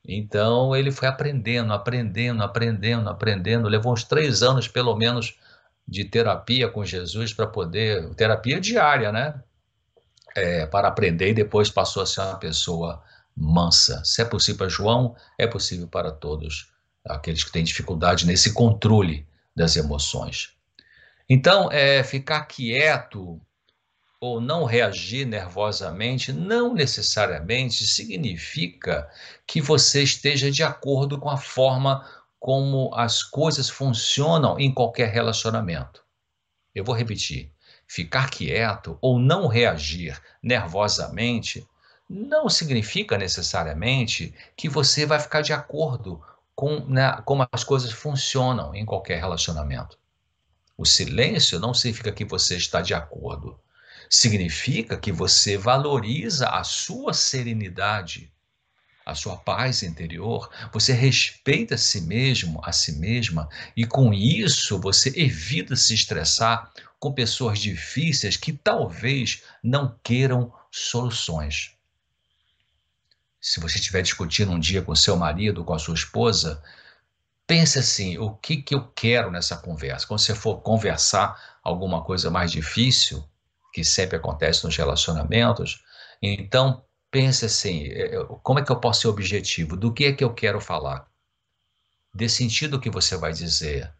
Então 0.07 0.75
ele 0.75 0.91
foi 0.91 1.07
aprendendo, 1.07 1.73
aprendendo, 1.73 2.43
aprendendo, 2.43 3.09
aprendendo. 3.09 3.67
Levou 3.67 3.93
uns 3.93 4.03
três 4.03 4.43
anos, 4.43 4.67
pelo 4.67 4.95
menos, 4.95 5.35
de 5.87 6.05
terapia 6.05 6.69
com 6.69 6.85
Jesus 6.85 7.33
para 7.33 7.47
poder. 7.47 8.13
Terapia 8.15 8.59
diária, 8.59 9.11
né? 9.11 9.41
É, 10.35 10.65
para 10.65 10.87
aprender 10.87 11.29
e 11.29 11.33
depois 11.33 11.69
passou 11.69 12.03
a 12.03 12.05
ser 12.05 12.21
uma 12.21 12.37
pessoa 12.37 13.01
mansa. 13.35 14.03
Se 14.03 14.21
é 14.21 14.25
possível 14.25 14.59
para 14.59 14.69
João, 14.69 15.15
é 15.37 15.47
possível 15.47 15.87
para 15.87 16.11
todos 16.11 16.71
aqueles 17.05 17.43
que 17.43 17.51
têm 17.51 17.63
dificuldade 17.63 18.25
nesse 18.25 18.53
controle 18.53 19.27
das 19.55 19.75
emoções. 19.75 20.54
Então, 21.27 21.71
é, 21.71 22.03
ficar 22.03 22.45
quieto 22.45 23.41
ou 24.19 24.39
não 24.39 24.63
reagir 24.63 25.25
nervosamente 25.25 26.31
não 26.31 26.73
necessariamente 26.73 27.85
significa 27.85 29.09
que 29.45 29.61
você 29.61 30.03
esteja 30.03 30.51
de 30.51 30.63
acordo 30.63 31.19
com 31.19 31.29
a 31.29 31.37
forma 31.37 32.07
como 32.39 32.93
as 32.93 33.23
coisas 33.23 33.69
funcionam 33.69 34.59
em 34.59 34.71
qualquer 34.71 35.09
relacionamento. 35.09 36.03
Eu 36.73 36.83
vou 36.83 36.95
repetir: 36.95 37.51
ficar 37.87 38.29
quieto 38.29 38.97
ou 39.01 39.17
não 39.17 39.47
reagir 39.47 40.21
nervosamente 40.41 41.67
não 42.07 42.47
significa 42.47 43.17
necessariamente 43.17 44.33
que 44.55 44.69
você 44.69 45.05
vai 45.05 45.19
ficar 45.19 45.41
de 45.41 45.53
acordo 45.53 46.21
com 46.55 46.81
né, 46.85 47.19
como 47.25 47.47
as 47.51 47.63
coisas 47.63 47.91
funcionam 47.91 48.75
em 48.75 48.85
qualquer 48.85 49.19
relacionamento. 49.19 49.97
O 50.77 50.85
silêncio 50.85 51.59
não 51.59 51.73
significa 51.73 52.11
que 52.11 52.25
você 52.25 52.57
está 52.57 52.81
de 52.81 52.93
acordo. 52.93 53.59
Significa 54.09 54.97
que 54.97 55.11
você 55.11 55.57
valoriza 55.57 56.49
a 56.49 56.63
sua 56.63 57.13
serenidade, 57.13 58.31
a 59.05 59.15
sua 59.15 59.37
paz 59.37 59.83
interior, 59.83 60.49
você 60.73 60.91
respeita 60.91 61.75
a 61.75 61.77
si 61.77 62.01
mesmo, 62.01 62.59
a 62.63 62.71
si 62.71 62.93
mesma, 62.93 63.47
e 63.75 63.85
com 63.85 64.13
isso 64.13 64.79
você 64.79 65.13
evita 65.15 65.75
se 65.75 65.93
estressar 65.93 66.71
com 66.99 67.13
pessoas 67.13 67.59
difíceis 67.59 68.35
que 68.35 68.51
talvez 68.51 69.43
não 69.63 69.97
queiram 70.03 70.51
soluções. 70.71 71.73
Se 73.39 73.59
você 73.59 73.77
estiver 73.77 74.01
discutindo 74.01 74.51
um 74.51 74.59
dia 74.59 74.81
com 74.81 74.95
seu 74.95 75.15
marido, 75.15 75.63
com 75.63 75.73
a 75.73 75.79
sua 75.79 75.93
esposa, 75.93 76.63
pense 77.47 77.79
assim: 77.79 78.17
o 78.17 78.31
que, 78.31 78.61
que 78.61 78.75
eu 78.75 78.87
quero 78.95 79.31
nessa 79.31 79.57
conversa? 79.57 80.07
Quando 80.07 80.19
você 80.19 80.35
for 80.35 80.61
conversar 80.61 81.57
alguma 81.63 82.03
coisa 82.03 82.29
mais 82.29 82.51
difícil, 82.51 83.23
que 83.73 83.83
sempre 83.83 84.17
acontece 84.17 84.63
nos 84.63 84.75
relacionamentos, 84.75 85.83
então 86.21 86.83
pense 87.11 87.45
assim: 87.45 87.83
é, 87.87 88.15
é, 88.15 88.25
como 88.43 88.59
é 88.59 88.63
que 88.63 88.71
eu 88.71 88.79
posso 88.79 89.01
ser 89.01 89.07
objetivo? 89.07 89.75
Do 89.77 89.93
que 89.93 90.05
é 90.05 90.13
que 90.13 90.23
eu 90.23 90.33
quero 90.33 90.59
falar? 90.59 91.07
Dê 92.13 92.29
sentido 92.29 92.77
o 92.77 92.79
que 92.79 92.89
você 92.89 93.17
vai 93.17 93.33
dizer. 93.33 93.93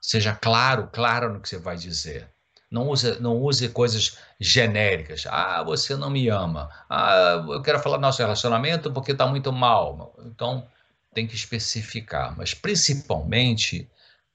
Seja 0.00 0.34
claro, 0.34 0.88
claro 0.92 1.32
no 1.32 1.40
que 1.40 1.48
você 1.48 1.58
vai 1.58 1.76
dizer. 1.76 2.28
Não 2.70 2.88
use, 2.88 3.20
não 3.20 3.36
use 3.36 3.68
coisas 3.68 4.16
genéricas. 4.38 5.26
Ah, 5.26 5.62
você 5.62 5.96
não 5.96 6.08
me 6.08 6.28
ama. 6.28 6.70
Ah, 6.88 7.44
eu 7.48 7.62
quero 7.62 7.80
falar 7.80 7.96
do 7.96 8.02
nosso 8.02 8.22
relacionamento 8.22 8.92
porque 8.92 9.12
está 9.12 9.26
muito 9.26 9.52
mal. 9.52 10.14
Então, 10.24 10.66
tem 11.14 11.26
que 11.26 11.34
especificar. 11.34 12.36
Mas, 12.36 12.54
principalmente, 12.54 13.88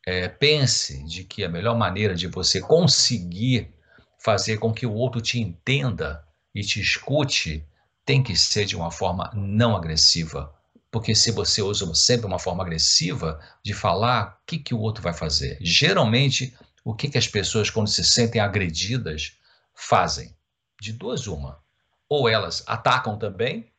é, 0.06 0.28
pense 0.28 1.04
de 1.04 1.24
que 1.24 1.44
a 1.44 1.50
melhor 1.50 1.78
maneira 1.78 2.16
de 2.16 2.28
você 2.28 2.62
conseguir 2.62 3.74
fazer 4.20 4.58
com 4.58 4.74
que 4.74 4.86
o 4.86 4.94
outro 4.94 5.22
te 5.22 5.40
entenda 5.40 6.26
e 6.54 6.62
te 6.62 6.80
escute 6.80 7.66
tem 8.06 8.22
que 8.22 8.36
ser 8.36 8.66
de 8.66 8.76
uma 8.76 8.92
forma 8.92 9.32
não 9.34 9.76
agressiva. 9.76 10.54
Porque 10.92 11.14
se 11.14 11.32
você 11.32 11.62
usa 11.62 11.94
sempre 11.94 12.26
uma 12.26 12.40
forma 12.40 12.64
agressiva 12.64 13.40
de 13.64 13.74
falar, 13.74 14.40
o 14.42 14.46
que, 14.46 14.60
que 14.60 14.74
o 14.74 14.80
outro 14.80 15.04
vai 15.04 15.14
fazer? 15.14 15.58
Geralmente, 15.60 16.56
o 16.84 16.94
que, 16.94 17.10
que 17.10 17.18
as 17.18 17.28
pessoas, 17.28 17.70
quando 17.70 17.88
se 17.88 18.04
sentem 18.04 18.40
agredidas, 18.40 19.34
fazem? 19.74 20.36
De 20.80 20.94
duas, 20.94 21.28
uma. 21.28 21.60
Ou 22.08 22.30
elas 22.30 22.64
atacam 22.68 23.18
também, 23.18 23.70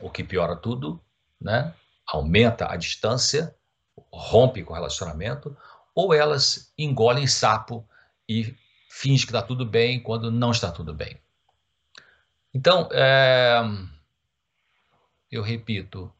o 0.00 0.10
que 0.10 0.24
piora 0.24 0.56
tudo, 0.56 1.00
né? 1.40 1.74
Aumenta 2.12 2.70
a 2.70 2.76
distância, 2.76 3.54
rompe 4.12 4.62
com 4.62 4.72
o 4.72 4.76
relacionamento, 4.76 5.56
ou 5.94 6.12
elas 6.14 6.72
engolem 6.76 7.26
sapo 7.26 7.86
e 8.28 8.56
fingem 8.88 9.26
que 9.26 9.32
está 9.32 9.42
tudo 9.42 9.64
bem 9.64 10.02
quando 10.02 10.30
não 10.30 10.50
está 10.50 10.70
tudo 10.70 10.92
bem. 10.92 11.18
Então, 12.52 12.88
é, 12.92 13.62
eu 15.30 15.42
repito, 15.42 16.12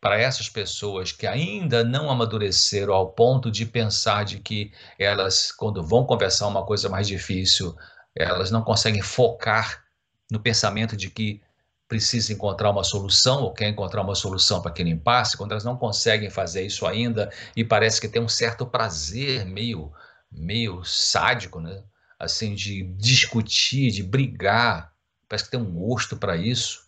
para 0.00 0.18
essas 0.18 0.48
pessoas 0.48 1.10
que 1.10 1.26
ainda 1.26 1.82
não 1.82 2.10
amadureceram 2.10 2.94
ao 2.94 3.10
ponto 3.10 3.50
de 3.50 3.66
pensar 3.66 4.24
de 4.24 4.38
que 4.38 4.72
elas, 4.98 5.50
quando 5.50 5.82
vão 5.82 6.04
conversar 6.04 6.46
uma 6.46 6.64
coisa 6.64 6.88
mais 6.88 7.08
difícil, 7.08 7.76
elas 8.14 8.50
não 8.50 8.62
conseguem 8.62 9.02
focar 9.02 9.84
no 10.30 10.38
pensamento 10.38 10.96
de 10.96 11.10
que 11.10 11.42
precisa 11.88 12.32
encontrar 12.32 12.70
uma 12.70 12.84
solução 12.84 13.42
ou 13.42 13.52
quer 13.52 13.68
encontrar 13.68 14.02
uma 14.02 14.14
solução 14.14 14.60
para 14.60 14.70
aquele 14.70 14.90
impasse, 14.90 15.36
quando 15.36 15.52
elas 15.52 15.64
não 15.64 15.76
conseguem 15.76 16.28
fazer 16.28 16.64
isso 16.64 16.86
ainda 16.86 17.32
e 17.56 17.64
parece 17.64 18.00
que 18.00 18.08
tem 18.08 18.20
um 18.20 18.28
certo 18.28 18.66
prazer 18.66 19.46
meio, 19.46 19.90
meio 20.30 20.84
sádico, 20.84 21.60
né? 21.60 21.82
assim, 22.18 22.54
de 22.54 22.82
discutir, 22.94 23.90
de 23.90 24.02
brigar, 24.02 24.92
parece 25.28 25.44
que 25.44 25.50
tem 25.50 25.60
um 25.60 25.72
gosto 25.72 26.16
para 26.16 26.36
isso. 26.36 26.86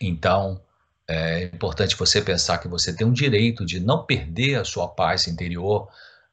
Então, 0.00 0.62
é 1.06 1.44
importante 1.44 1.96
você 1.96 2.22
pensar 2.22 2.58
que 2.58 2.68
você 2.68 2.94
tem 2.94 3.06
um 3.06 3.12
direito 3.12 3.64
de 3.64 3.78
não 3.78 4.04
perder 4.04 4.56
a 4.56 4.64
sua 4.64 4.88
paz 4.88 5.28
interior, 5.28 5.88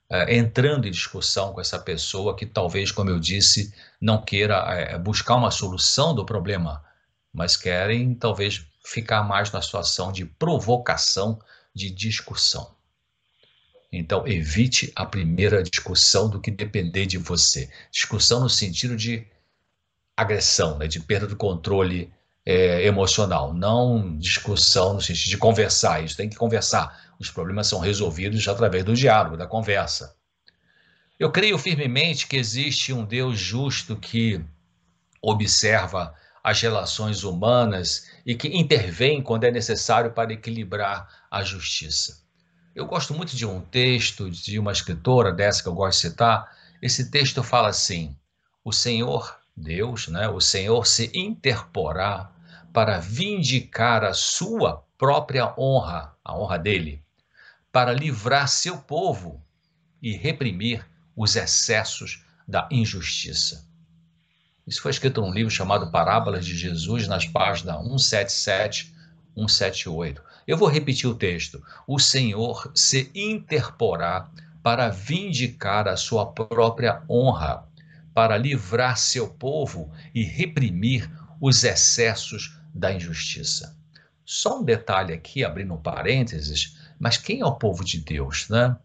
é, 0.09 0.35
entrando 0.35 0.87
em 0.87 0.91
discussão 0.91 1.53
com 1.53 1.59
essa 1.59 1.79
pessoa 1.79 2.35
que 2.35 2.45
talvez, 2.45 2.91
como 2.91 3.09
eu 3.09 3.19
disse, 3.19 3.73
não 3.99 4.21
queira 4.21 4.57
é, 4.73 4.97
buscar 4.97 5.35
uma 5.35 5.51
solução 5.51 6.13
do 6.15 6.25
problema 6.25 6.83
mas 7.35 7.57
querem 7.57 8.15
talvez 8.15 8.65
ficar 8.83 9.23
mais 9.23 9.51
na 9.51 9.61
situação 9.61 10.11
de 10.11 10.25
provocação, 10.25 11.39
de 11.73 11.91
discussão. 11.91 12.73
Então, 13.91 14.25
evite 14.25 14.91
a 14.95 15.05
primeira 15.05 15.61
discussão 15.61 16.29
do 16.29 16.39
que 16.39 16.49
depender 16.49 17.05
de 17.05 17.17
você. 17.17 17.69
Discussão 17.91 18.39
no 18.39 18.49
sentido 18.49 18.95
de 18.95 19.27
agressão, 20.15 20.77
né, 20.77 20.87
de 20.87 20.99
perda 20.99 21.27
do 21.27 21.35
controle 21.35 22.11
é, 22.45 22.85
emocional, 22.85 23.53
não 23.53 24.17
discussão 24.17 24.93
no 24.93 25.01
sentido 25.01 25.29
de 25.29 25.37
conversar. 25.37 26.03
Isso 26.03 26.15
tem 26.15 26.29
que 26.29 26.35
conversar. 26.35 27.15
Os 27.19 27.29
problemas 27.29 27.67
são 27.67 27.79
resolvidos 27.79 28.47
através 28.47 28.83
do 28.83 28.93
diálogo, 28.93 29.37
da 29.37 29.47
conversa. 29.47 30.15
Eu 31.19 31.31
creio 31.31 31.57
firmemente 31.57 32.27
que 32.27 32.37
existe 32.37 32.93
um 32.93 33.05
Deus 33.05 33.37
justo 33.37 33.95
que 33.95 34.43
observa 35.21 36.13
as 36.45 36.62
relações 36.62 37.23
humanas 37.23 38.08
e 38.23 38.36
que 38.36 38.47
intervém 38.49 39.19
quando 39.19 39.45
é 39.45 39.51
necessário 39.51 40.12
para 40.12 40.31
equilibrar 40.31 41.25
a 41.31 41.41
justiça. 41.43 42.21
Eu 42.75 42.86
gosto 42.86 43.15
muito 43.15 43.36
de 43.36 43.47
um 43.47 43.62
texto 43.62 44.29
de 44.29 44.60
uma 44.60 44.71
escritora 44.71 45.31
dessa 45.31 45.63
que 45.63 45.67
eu 45.67 45.73
gosto 45.73 46.01
de 46.01 46.10
citar. 46.10 46.55
Esse 46.79 47.10
texto 47.10 47.41
fala 47.41 47.69
assim: 47.69 48.15
O 48.63 48.71
Senhor, 48.71 49.39
Deus, 49.58 50.08
né, 50.08 50.29
o 50.29 50.39
Senhor 50.39 50.86
se 50.86 51.10
interporá 51.15 52.31
para 52.71 52.99
vindicar 52.99 54.03
a 54.03 54.13
sua 54.13 54.86
própria 54.99 55.51
honra, 55.58 56.15
a 56.23 56.38
honra 56.38 56.60
dele, 56.60 57.03
para 57.71 57.91
livrar 57.91 58.47
seu 58.49 58.77
povo 58.77 59.43
e 59.99 60.15
reprimir 60.15 60.86
os 61.15 61.36
excessos 61.36 62.23
da 62.47 62.69
injustiça. 62.69 63.67
Isso 64.67 64.82
foi 64.82 64.91
escrito 64.91 65.21
num 65.21 65.32
livro 65.32 65.51
chamado 65.51 65.91
Parábolas 65.91 66.45
de 66.45 66.58
Jesus, 66.58 67.08
nas 67.08 67.25
páginas 67.25 67.78
177, 67.78 68.93
178. 69.36 70.21
Eu 70.47 70.58
vou 70.58 70.67
repetir 70.67 71.08
o 71.08 71.15
texto. 71.15 71.63
O 71.88 71.99
Senhor 71.99 72.71
se 72.73 73.12
interporá 73.13 74.30
para 74.63 74.89
vindicar 74.89 75.88
a 75.88 75.95
sua 75.95 76.25
própria 76.25 77.04
honra, 77.08 77.67
para 78.13 78.38
livrar 78.38 78.97
seu 78.97 79.28
povo 79.28 79.91
e 80.13 80.23
reprimir 80.23 81.12
os 81.39 81.63
excessos 81.63 82.58
da 82.73 82.91
injustiça. 82.91 83.78
Só 84.25 84.60
um 84.60 84.63
detalhe 84.63 85.13
aqui, 85.13 85.43
abrindo 85.43 85.75
um 85.75 85.82
parênteses, 85.82 86.75
mas 86.97 87.17
quem 87.17 87.41
é 87.41 87.45
o 87.45 87.56
povo 87.56 87.86
de 87.86 87.99
Deus, 87.99 88.49
né? 88.49 88.75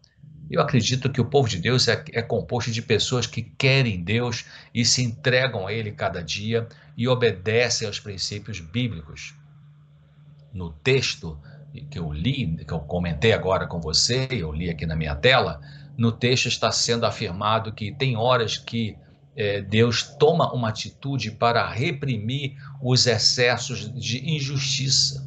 Eu 0.51 0.59
acredito 0.59 1.09
que 1.09 1.21
o 1.21 1.25
povo 1.25 1.47
de 1.47 1.57
Deus 1.57 1.87
é, 1.87 2.03
é, 2.11 2.21
composto 2.21 2.71
de 2.71 2.81
pessoas 2.81 3.25
que 3.25 3.41
querem 3.41 4.03
Deus 4.03 4.45
e 4.73 4.83
se 4.83 5.01
entregam 5.01 5.65
a 5.65 5.71
Ele 5.71 5.93
cada 5.93 6.21
dia 6.21 6.67
e 6.97 7.07
obedecem 7.07 7.87
aos 7.87 8.01
princípios 8.01 8.59
bíblicos. 8.59 9.33
No 10.53 10.69
texto 10.69 11.39
que 11.89 11.97
eu 11.97 12.11
li, 12.11 12.57
que 12.67 12.73
eu 12.73 12.79
comentei 12.81 13.31
agora 13.31 13.65
com 13.65 13.79
você, 13.79 14.27
eu 14.29 14.51
li 14.51 14.69
aqui 14.69 14.85
na 14.85 14.93
minha 14.93 15.15
tela, 15.15 15.61
no 15.97 16.11
texto 16.11 16.47
está 16.49 16.69
sendo 16.69 17.05
afirmado 17.05 17.71
que 17.71 17.93
tem 17.93 18.17
horas 18.17 18.57
que 18.57 18.97
é, 19.33 19.61
Deus 19.61 20.03
toma 20.03 20.53
uma 20.53 20.67
atitude 20.67 21.31
para 21.31 21.65
reprimir 21.71 22.57
os 22.81 23.07
excessos 23.07 23.89
de 23.93 24.29
injustiça. 24.29 25.25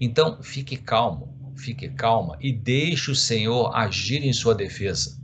Então, 0.00 0.42
fique 0.42 0.76
calmo 0.76 1.31
fique 1.56 1.88
calma 1.90 2.36
e 2.40 2.52
deixe 2.52 3.10
o 3.10 3.16
Senhor 3.16 3.74
agir 3.74 4.24
em 4.24 4.32
sua 4.32 4.54
defesa. 4.54 5.20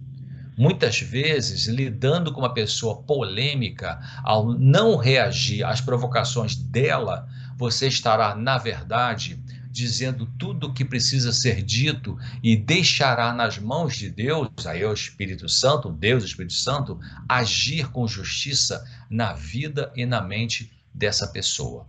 Muitas 0.56 1.00
vezes, 1.00 1.66
lidando 1.66 2.32
com 2.32 2.40
uma 2.40 2.52
pessoa 2.52 3.02
polêmica, 3.02 4.00
ao 4.24 4.52
não 4.52 4.96
reagir 4.96 5.64
às 5.64 5.80
provocações 5.80 6.56
dela, 6.56 7.28
você 7.56 7.86
estará, 7.86 8.34
na 8.34 8.58
verdade, 8.58 9.40
dizendo 9.70 10.26
tudo 10.38 10.66
o 10.66 10.74
que 10.74 10.84
precisa 10.84 11.32
ser 11.32 11.62
dito 11.62 12.18
e 12.42 12.56
deixará 12.56 13.32
nas 13.32 13.58
mãos 13.58 13.96
de 13.96 14.10
Deus, 14.10 14.48
aí 14.66 14.82
é 14.82 14.88
o 14.88 14.92
Espírito 14.92 15.48
Santo, 15.48 15.92
Deus, 15.92 16.24
o 16.24 16.26
Espírito 16.26 16.54
Santo, 16.54 16.98
agir 17.28 17.88
com 17.92 18.08
justiça 18.08 18.84
na 19.08 19.34
vida 19.34 19.92
e 19.94 20.04
na 20.04 20.20
mente 20.20 20.72
dessa 20.92 21.28
pessoa. 21.28 21.86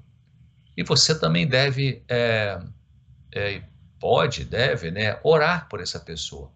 E 0.77 0.83
você 0.83 1.17
também 1.17 1.47
deve 1.47 2.03
é, 2.07 2.59
é, 3.33 3.63
pode, 3.99 4.45
deve, 4.45 4.91
né, 4.91 5.19
orar 5.23 5.67
por 5.67 5.81
essa 5.81 5.99
pessoa. 5.99 6.51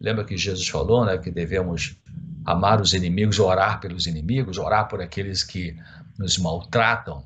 Lembra 0.00 0.24
que 0.24 0.36
Jesus 0.36 0.68
falou, 0.68 1.04
né, 1.04 1.16
que 1.18 1.30
devemos 1.30 1.96
amar 2.44 2.80
os 2.80 2.92
inimigos, 2.92 3.38
orar 3.38 3.80
pelos 3.80 4.06
inimigos, 4.06 4.58
orar 4.58 4.88
por 4.88 5.00
aqueles 5.00 5.44
que 5.44 5.76
nos 6.18 6.38
maltratam. 6.38 7.24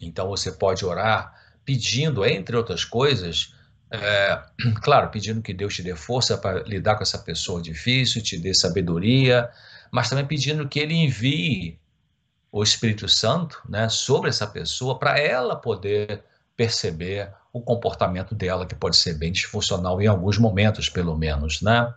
Então 0.00 0.28
você 0.28 0.52
pode 0.52 0.84
orar 0.84 1.34
pedindo, 1.64 2.24
entre 2.24 2.56
outras 2.56 2.84
coisas, 2.84 3.54
é, 3.90 4.42
claro, 4.82 5.10
pedindo 5.10 5.42
que 5.42 5.54
Deus 5.54 5.74
te 5.74 5.82
dê 5.82 5.94
força 5.94 6.36
para 6.36 6.62
lidar 6.64 6.96
com 6.96 7.02
essa 7.02 7.18
pessoa 7.18 7.62
difícil, 7.62 8.22
te 8.22 8.38
dê 8.38 8.54
sabedoria, 8.54 9.50
mas 9.90 10.08
também 10.08 10.26
pedindo 10.26 10.68
que 10.68 10.78
Ele 10.78 10.94
envie 10.94 11.78
o 12.50 12.62
Espírito 12.62 13.08
Santo 13.08 13.60
né, 13.68 13.88
sobre 13.88 14.30
essa 14.30 14.46
pessoa 14.46 14.98
para 14.98 15.18
ela 15.18 15.54
poder 15.56 16.24
perceber 16.56 17.30
o 17.52 17.60
comportamento 17.60 18.34
dela, 18.34 18.66
que 18.66 18.74
pode 18.74 18.96
ser 18.96 19.14
bem 19.14 19.32
disfuncional 19.32 20.00
em 20.00 20.06
alguns 20.06 20.38
momentos, 20.38 20.88
pelo 20.88 21.16
menos, 21.16 21.62
né? 21.62 21.92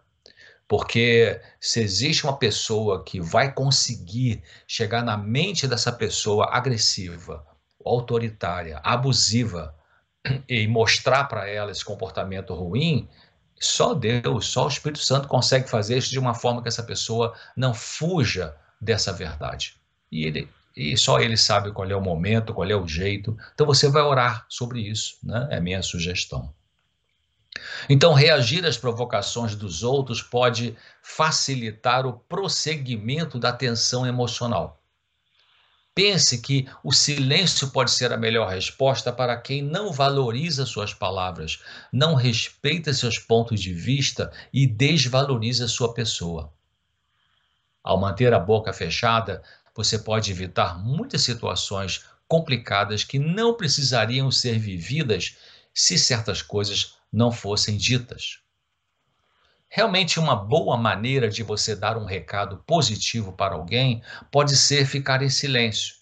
Porque 0.67 1.41
se 1.59 1.81
existe 1.81 2.23
uma 2.23 2.37
pessoa 2.37 3.03
que 3.03 3.19
vai 3.19 3.53
conseguir 3.53 4.41
chegar 4.65 5.03
na 5.03 5.17
mente 5.17 5.67
dessa 5.67 5.91
pessoa 5.91 6.49
agressiva, 6.49 7.45
autoritária, 7.83 8.79
abusiva 8.83 9.75
e 10.47 10.67
mostrar 10.67 11.25
para 11.25 11.49
ela 11.49 11.71
esse 11.71 11.83
comportamento 11.83 12.53
ruim, 12.53 13.09
só 13.59 13.93
Deus, 13.93 14.47
só 14.47 14.65
o 14.65 14.69
Espírito 14.69 14.99
Santo 14.99 15.27
consegue 15.27 15.69
fazer 15.69 15.97
isso 15.97 16.09
de 16.09 16.19
uma 16.19 16.33
forma 16.33 16.61
que 16.61 16.67
essa 16.67 16.83
pessoa 16.83 17.35
não 17.55 17.73
fuja 17.73 18.55
dessa 18.79 19.11
verdade. 19.11 19.75
E 20.11 20.25
ele 20.25 20.49
e 20.75 20.97
só 20.97 21.19
ele 21.19 21.38
sabe 21.38 21.71
qual 21.71 21.89
é 21.89 21.95
o 21.95 22.01
momento, 22.01 22.53
qual 22.53 22.69
é 22.69 22.75
o 22.75 22.88
jeito. 22.88 23.38
Então 23.53 23.65
você 23.65 23.89
vai 23.89 24.01
orar 24.01 24.45
sobre 24.49 24.81
isso, 24.81 25.17
né? 25.23 25.47
É 25.51 25.60
minha 25.60 25.81
sugestão. 25.81 26.53
Então, 27.89 28.13
reagir 28.13 28.65
às 28.65 28.77
provocações 28.77 29.55
dos 29.55 29.84
outros 29.84 30.21
pode 30.21 30.75
facilitar 31.01 32.05
o 32.05 32.13
prosseguimento 32.13 33.38
da 33.38 33.51
tensão 33.51 34.05
emocional. 34.05 34.81
Pense 35.93 36.41
que 36.41 36.69
o 36.81 36.93
silêncio 36.93 37.69
pode 37.69 37.91
ser 37.91 38.13
a 38.13 38.17
melhor 38.17 38.49
resposta 38.49 39.12
para 39.12 39.36
quem 39.36 39.62
não 39.62 39.91
valoriza 39.91 40.65
suas 40.65 40.93
palavras, 40.93 41.62
não 41.91 42.15
respeita 42.15 42.93
seus 42.93 43.19
pontos 43.19 43.60
de 43.60 43.73
vista 43.73 44.31
e 44.53 44.65
desvaloriza 44.65 45.67
sua 45.67 45.93
pessoa. 45.93 46.53
Ao 47.84 47.99
manter 47.99 48.34
a 48.34 48.39
boca 48.39 48.71
fechada, 48.71 49.43
você 49.75 49.97
pode 49.97 50.31
evitar 50.31 50.77
muitas 50.77 51.21
situações 51.21 52.05
complicadas 52.27 53.03
que 53.03 53.19
não 53.19 53.55
precisariam 53.55 54.31
ser 54.31 54.57
vividas 54.57 55.38
se 55.73 55.97
certas 55.97 56.41
coisas 56.41 56.95
não 57.12 57.31
fossem 57.31 57.77
ditas. 57.77 58.39
Realmente, 59.67 60.19
uma 60.19 60.36
boa 60.36 60.75
maneira 60.75 61.29
de 61.29 61.43
você 61.43 61.75
dar 61.75 61.97
um 61.97 62.05
recado 62.05 62.57
positivo 62.67 63.31
para 63.31 63.55
alguém 63.55 64.03
pode 64.29 64.55
ser 64.57 64.86
ficar 64.86 65.21
em 65.21 65.29
silêncio. 65.29 65.95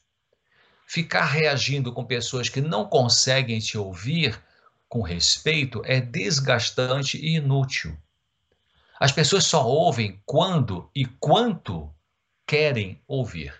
Ficar 0.87 1.25
reagindo 1.25 1.93
com 1.93 2.03
pessoas 2.03 2.49
que 2.49 2.61
não 2.61 2.85
conseguem 2.85 3.59
te 3.59 3.77
ouvir 3.77 4.39
com 4.87 5.03
respeito 5.03 5.83
é 5.85 6.01
desgastante 6.01 7.17
e 7.17 7.35
inútil. 7.35 7.95
As 8.99 9.11
pessoas 9.11 9.45
só 9.45 9.65
ouvem 9.65 10.19
quando 10.25 10.89
e 10.95 11.05
quanto 11.05 11.93
querem 12.49 12.99
ouvir. 13.07 13.53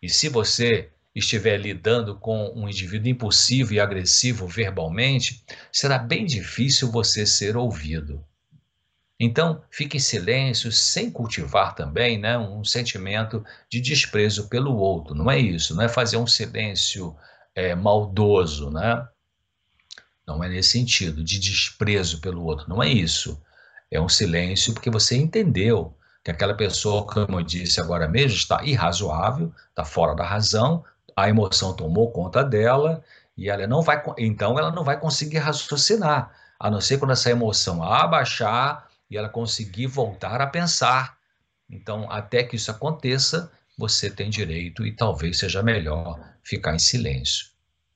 E 0.00 0.08
se 0.08 0.28
você 0.28 0.92
estiver 1.12 1.56
lidando 1.56 2.16
com 2.16 2.52
um 2.54 2.68
indivíduo 2.68 3.08
impulsivo 3.08 3.74
e 3.74 3.80
agressivo 3.80 4.46
verbalmente, 4.46 5.44
será 5.72 5.98
bem 5.98 6.24
difícil 6.24 6.88
você 6.88 7.26
ser 7.26 7.56
ouvido. 7.56 8.24
Então, 9.18 9.64
fique 9.72 9.96
em 9.96 10.00
silêncio, 10.00 10.70
sem 10.70 11.10
cultivar 11.10 11.74
também 11.74 12.16
né, 12.16 12.38
um 12.38 12.62
sentimento 12.62 13.44
de 13.68 13.80
desprezo 13.80 14.48
pelo 14.48 14.76
outro. 14.76 15.12
Não 15.12 15.28
é 15.28 15.40
isso, 15.40 15.74
não 15.74 15.82
é 15.82 15.88
fazer 15.88 16.16
um 16.16 16.28
silêncio 16.28 17.16
é, 17.56 17.74
maldoso, 17.74 18.70
né? 18.70 19.04
Não 20.24 20.44
é 20.44 20.48
nesse 20.48 20.70
sentido, 20.70 21.24
de 21.24 21.40
desprezo 21.40 22.20
pelo 22.20 22.44
outro. 22.44 22.68
Não 22.68 22.80
é 22.80 22.88
isso. 22.88 23.42
É 23.90 24.00
um 24.00 24.08
silêncio 24.08 24.72
porque 24.72 24.88
você 24.88 25.16
entendeu 25.16 25.96
que 26.22 26.30
aquela 26.30 26.54
pessoa, 26.54 27.06
como 27.06 27.40
eu 27.40 27.42
disse 27.42 27.80
agora 27.80 28.06
mesmo, 28.06 28.36
está 28.36 28.62
irrazoável, 28.62 29.52
está 29.70 29.84
fora 29.84 30.14
da 30.14 30.24
razão, 30.24 30.84
a 31.16 31.28
emoção 31.28 31.74
tomou 31.74 32.10
conta 32.10 32.44
dela 32.44 33.02
e 33.36 33.48
ela 33.48 33.66
não 33.66 33.82
vai, 33.82 34.02
então 34.18 34.58
ela 34.58 34.70
não 34.70 34.84
vai 34.84 34.98
conseguir 34.98 35.38
raciocinar, 35.38 36.30
a 36.58 36.70
não 36.70 36.80
ser 36.80 36.98
quando 36.98 37.12
essa 37.12 37.30
emoção 37.30 37.82
abaixar 37.82 38.86
e 39.10 39.16
ela 39.16 39.28
conseguir 39.28 39.86
voltar 39.86 40.40
a 40.40 40.46
pensar. 40.46 41.16
Então, 41.68 42.10
até 42.10 42.42
que 42.42 42.56
isso 42.56 42.70
aconteça, 42.70 43.50
você 43.78 44.10
tem 44.10 44.28
direito 44.28 44.86
e 44.86 44.92
talvez 44.92 45.38
seja 45.38 45.62
melhor 45.62 46.20
ficar 46.42 46.74
em 46.74 46.78
silêncio. 46.78 47.46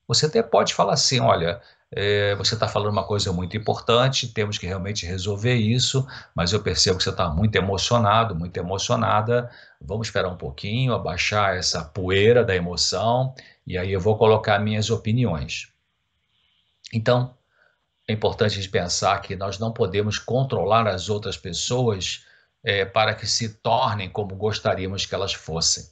Você 0.09 0.27
até 0.27 0.43
pode 0.43 0.73
falar 0.73 0.95
assim: 0.95 1.21
olha, 1.21 1.61
é, 1.97 2.35
você 2.35 2.55
está 2.55 2.67
falando 2.67 2.91
uma 2.91 3.05
coisa 3.05 3.33
muito 3.33 3.57
importante, 3.57 4.27
temos 4.27 4.59
que 4.59 4.67
realmente 4.67 5.07
resolver 5.07 5.55
isso, 5.55 6.05
mas 6.35 6.53
eu 6.53 6.61
percebo 6.61 6.99
que 6.99 7.05
você 7.05 7.11
está 7.11 7.29
muito 7.29 7.55
emocionado, 7.55 8.35
muito 8.35 8.57
emocionada. 8.57 9.49
Vamos 9.81 10.09
esperar 10.09 10.29
um 10.29 10.37
pouquinho, 10.37 10.93
abaixar 10.93 11.57
essa 11.57 11.85
poeira 11.85 12.45
da 12.45 12.55
emoção 12.55 13.33
e 13.65 13.79
aí 13.79 13.93
eu 13.93 14.01
vou 14.01 14.19
colocar 14.19 14.59
minhas 14.59 14.91
opiniões. 14.91 15.73
Então, 16.93 17.37
é 18.09 18.13
importante 18.13 18.69
pensar 18.69 19.21
que 19.21 19.37
nós 19.37 19.61
não 19.61 19.73
podemos 19.73 20.19
controlar 20.19 20.89
as 20.89 21.09
outras 21.09 21.37
pessoas 21.37 22.27
é, 22.65 22.85
para 22.85 23.15
que 23.15 23.27
se 23.27 23.55
tornem 23.55 24.11
como 24.11 24.35
gostaríamos 24.35 25.07
que 25.07 25.15
elas 25.15 25.33
fossem. 25.33 25.89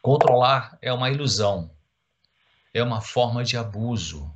Controlar 0.00 0.78
é 0.80 0.92
uma 0.92 1.10
ilusão, 1.10 1.70
é 2.72 2.80
uma 2.80 3.00
forma 3.00 3.42
de 3.42 3.56
abuso. 3.56 4.32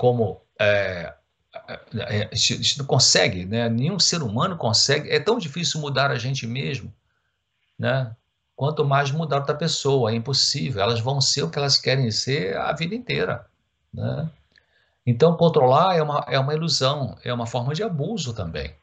Como 0.00 0.40
é, 0.58 1.12
é, 2.08 2.28
a 2.32 2.34
gente 2.34 2.78
não 2.78 2.86
consegue, 2.86 3.44
né? 3.44 3.68
nenhum 3.68 3.98
ser 3.98 4.22
humano 4.22 4.56
consegue, 4.56 5.10
é 5.10 5.20
tão 5.20 5.36
difícil 5.36 5.78
mudar 5.78 6.10
a 6.10 6.16
gente 6.16 6.46
mesmo, 6.46 6.90
né? 7.78 8.16
quanto 8.56 8.82
mais 8.82 9.10
mudar 9.10 9.40
outra 9.40 9.54
pessoa, 9.54 10.10
é 10.10 10.14
impossível, 10.14 10.80
elas 10.80 11.00
vão 11.00 11.20
ser 11.20 11.42
o 11.42 11.50
que 11.50 11.58
elas 11.58 11.76
querem 11.76 12.10
ser 12.10 12.56
a 12.56 12.72
vida 12.72 12.94
inteira. 12.94 13.44
Né? 13.92 14.30
Então, 15.04 15.36
controlar 15.36 15.96
é 15.96 16.02
uma, 16.02 16.24
é 16.26 16.38
uma 16.38 16.54
ilusão, 16.54 17.18
é 17.22 17.30
uma 17.30 17.46
forma 17.46 17.74
de 17.74 17.82
abuso 17.82 18.32
também. 18.32 18.74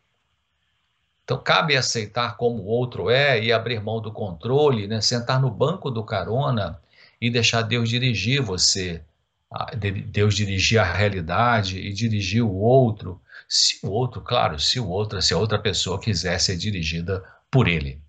Então, 1.23 1.39
cabe 1.39 1.75
aceitar 1.75 2.37
como 2.37 2.61
o 2.61 2.67
outro 2.67 3.09
é 3.09 3.43
e 3.43 3.51
abrir 3.51 3.81
mão 3.81 3.99
do 3.99 4.11
controle, 4.11 4.87
né? 4.87 5.01
sentar 5.01 5.41
no 5.41 5.49
banco 5.49 5.89
do 5.89 6.03
carona 6.03 6.79
e 7.19 7.31
deixar 7.31 7.63
Deus 7.63 7.89
dirigir 7.89 8.39
você, 8.39 9.01
Deus 10.07 10.35
dirigir 10.35 10.79
a 10.79 10.83
realidade 10.83 11.77
e 11.77 11.93
dirigir 11.93 12.43
o 12.43 12.53
outro, 12.53 13.21
se 13.47 13.79
o 13.85 13.89
outro, 13.89 14.21
claro, 14.21 14.59
se 14.59 14.79
o 14.79 14.87
outro, 14.87 15.21
se 15.21 15.33
a 15.33 15.37
outra 15.37 15.57
pessoa 15.57 15.99
quiser 15.99 16.39
ser 16.39 16.57
dirigida 16.57 17.23
por 17.49 17.67
ele. 17.67 18.01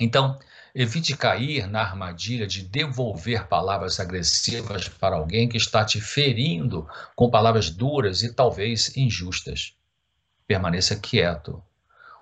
Então, 0.00 0.38
Evite 0.78 1.16
cair 1.16 1.66
na 1.66 1.80
armadilha 1.80 2.46
de 2.46 2.60
devolver 2.60 3.46
palavras 3.48 3.98
agressivas 3.98 4.86
para 4.86 5.16
alguém 5.16 5.48
que 5.48 5.56
está 5.56 5.82
te 5.82 6.02
ferindo 6.02 6.86
com 7.14 7.30
palavras 7.30 7.70
duras 7.70 8.22
e 8.22 8.30
talvez 8.30 8.94
injustas. 8.94 9.72
Permaneça 10.46 10.94
quieto. 10.94 11.62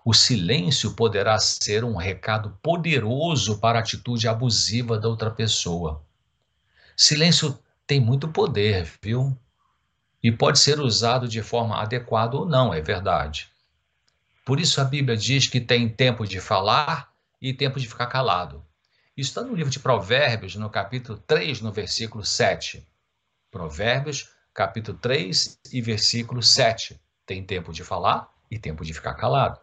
O 0.04 0.14
silêncio 0.14 0.94
poderá 0.94 1.36
ser 1.36 1.82
um 1.82 1.96
recado 1.96 2.56
poderoso 2.62 3.58
para 3.58 3.80
a 3.80 3.82
atitude 3.82 4.28
abusiva 4.28 5.00
da 5.00 5.08
outra 5.08 5.32
pessoa. 5.32 6.04
Silêncio 6.96 7.58
tem 7.86 8.00
muito 8.00 8.28
poder, 8.28 8.90
viu? 9.02 9.36
E 10.22 10.32
pode 10.32 10.58
ser 10.58 10.80
usado 10.80 11.28
de 11.28 11.42
forma 11.42 11.80
adequada 11.80 12.36
ou 12.36 12.46
não, 12.46 12.72
é 12.72 12.80
verdade. 12.80 13.50
Por 14.44 14.58
isso 14.58 14.80
a 14.80 14.84
Bíblia 14.84 15.16
diz 15.16 15.48
que 15.48 15.60
tem 15.60 15.88
tempo 15.88 16.26
de 16.26 16.40
falar 16.40 17.12
e 17.40 17.52
tempo 17.52 17.78
de 17.78 17.88
ficar 17.88 18.06
calado. 18.06 18.64
Isso 19.16 19.30
está 19.30 19.42
no 19.42 19.54
livro 19.54 19.70
de 19.70 19.78
Provérbios, 19.78 20.56
no 20.56 20.68
capítulo 20.68 21.18
3, 21.26 21.60
no 21.60 21.72
versículo 21.72 22.24
7. 22.24 22.86
Provérbios, 23.50 24.30
capítulo 24.52 24.98
3 24.98 25.60
e 25.72 25.80
versículo 25.80 26.42
7. 26.42 27.00
Tem 27.24 27.44
tempo 27.44 27.72
de 27.72 27.84
falar 27.84 28.28
e 28.50 28.58
tempo 28.58 28.84
de 28.84 28.92
ficar 28.92 29.14
calado. 29.14 29.60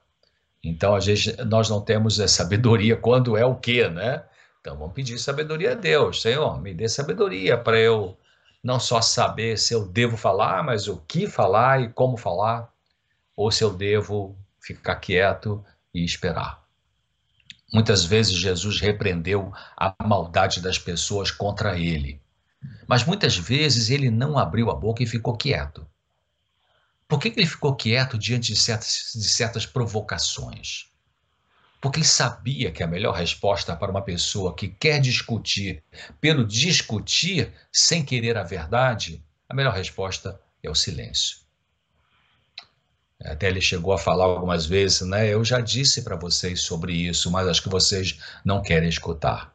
Então, 0.63 0.95
às 0.95 1.05
vezes, 1.05 1.35
nós 1.45 1.69
não 1.69 1.81
temos 1.81 2.19
a 2.19 2.27
sabedoria 2.27 2.95
quando 2.95 3.35
é 3.35 3.45
o 3.45 3.55
quê, 3.55 3.89
né? 3.89 4.23
Então, 4.61 4.77
vamos 4.77 4.93
pedir 4.93 5.17
sabedoria 5.17 5.71
a 5.71 5.75
Deus. 5.75 6.21
Senhor, 6.21 6.61
me 6.61 6.71
dê 6.71 6.87
sabedoria 6.87 7.57
para 7.57 7.79
eu 7.79 8.15
não 8.63 8.79
só 8.79 9.01
saber 9.01 9.57
se 9.57 9.73
eu 9.73 9.87
devo 9.87 10.15
falar, 10.15 10.63
mas 10.63 10.87
o 10.87 10.97
que 10.97 11.27
falar 11.27 11.81
e 11.81 11.89
como 11.89 12.15
falar, 12.15 12.71
ou 13.35 13.51
se 13.51 13.63
eu 13.63 13.73
devo 13.73 14.37
ficar 14.61 14.97
quieto 14.97 15.65
e 15.91 16.05
esperar. 16.05 16.63
Muitas 17.73 18.05
vezes 18.05 18.33
Jesus 18.33 18.79
repreendeu 18.79 19.51
a 19.75 19.95
maldade 20.03 20.61
das 20.61 20.77
pessoas 20.77 21.31
contra 21.31 21.79
ele. 21.79 22.21
Mas 22.87 23.03
muitas 23.03 23.35
vezes 23.35 23.89
ele 23.89 24.11
não 24.11 24.37
abriu 24.37 24.69
a 24.69 24.75
boca 24.75 25.01
e 25.01 25.07
ficou 25.07 25.35
quieto. 25.35 25.87
Por 27.07 27.19
que 27.19 27.29
ele 27.29 27.47
ficou 27.47 27.75
quieto 27.75 28.15
diante 28.15 28.53
de 28.53 28.59
certas, 28.59 29.11
de 29.15 29.27
certas 29.27 29.65
provocações? 29.65 30.90
Porque 31.81 31.97
ele 31.97 32.05
sabia 32.05 32.71
que 32.71 32.83
a 32.83 32.87
melhor 32.87 33.15
resposta 33.15 33.75
para 33.75 33.89
uma 33.89 34.03
pessoa 34.03 34.55
que 34.55 34.67
quer 34.67 35.01
discutir, 35.01 35.83
pelo 36.21 36.45
discutir 36.45 37.51
sem 37.71 38.05
querer 38.05 38.37
a 38.37 38.43
verdade, 38.43 39.25
a 39.49 39.55
melhor 39.55 39.73
resposta 39.73 40.39
é 40.61 40.69
o 40.69 40.75
silêncio. 40.75 41.39
Até 43.23 43.47
ele 43.47 43.61
chegou 43.61 43.93
a 43.93 43.97
falar 43.97 44.25
algumas 44.25 44.65
vezes, 44.65 45.01
né? 45.01 45.27
Eu 45.27 45.43
já 45.43 45.59
disse 45.59 46.03
para 46.03 46.15
vocês 46.15 46.61
sobre 46.61 46.93
isso, 46.93 47.31
mas 47.31 47.47
acho 47.47 47.63
que 47.63 47.69
vocês 47.69 48.19
não 48.45 48.61
querem 48.61 48.89
escutar. 48.89 49.53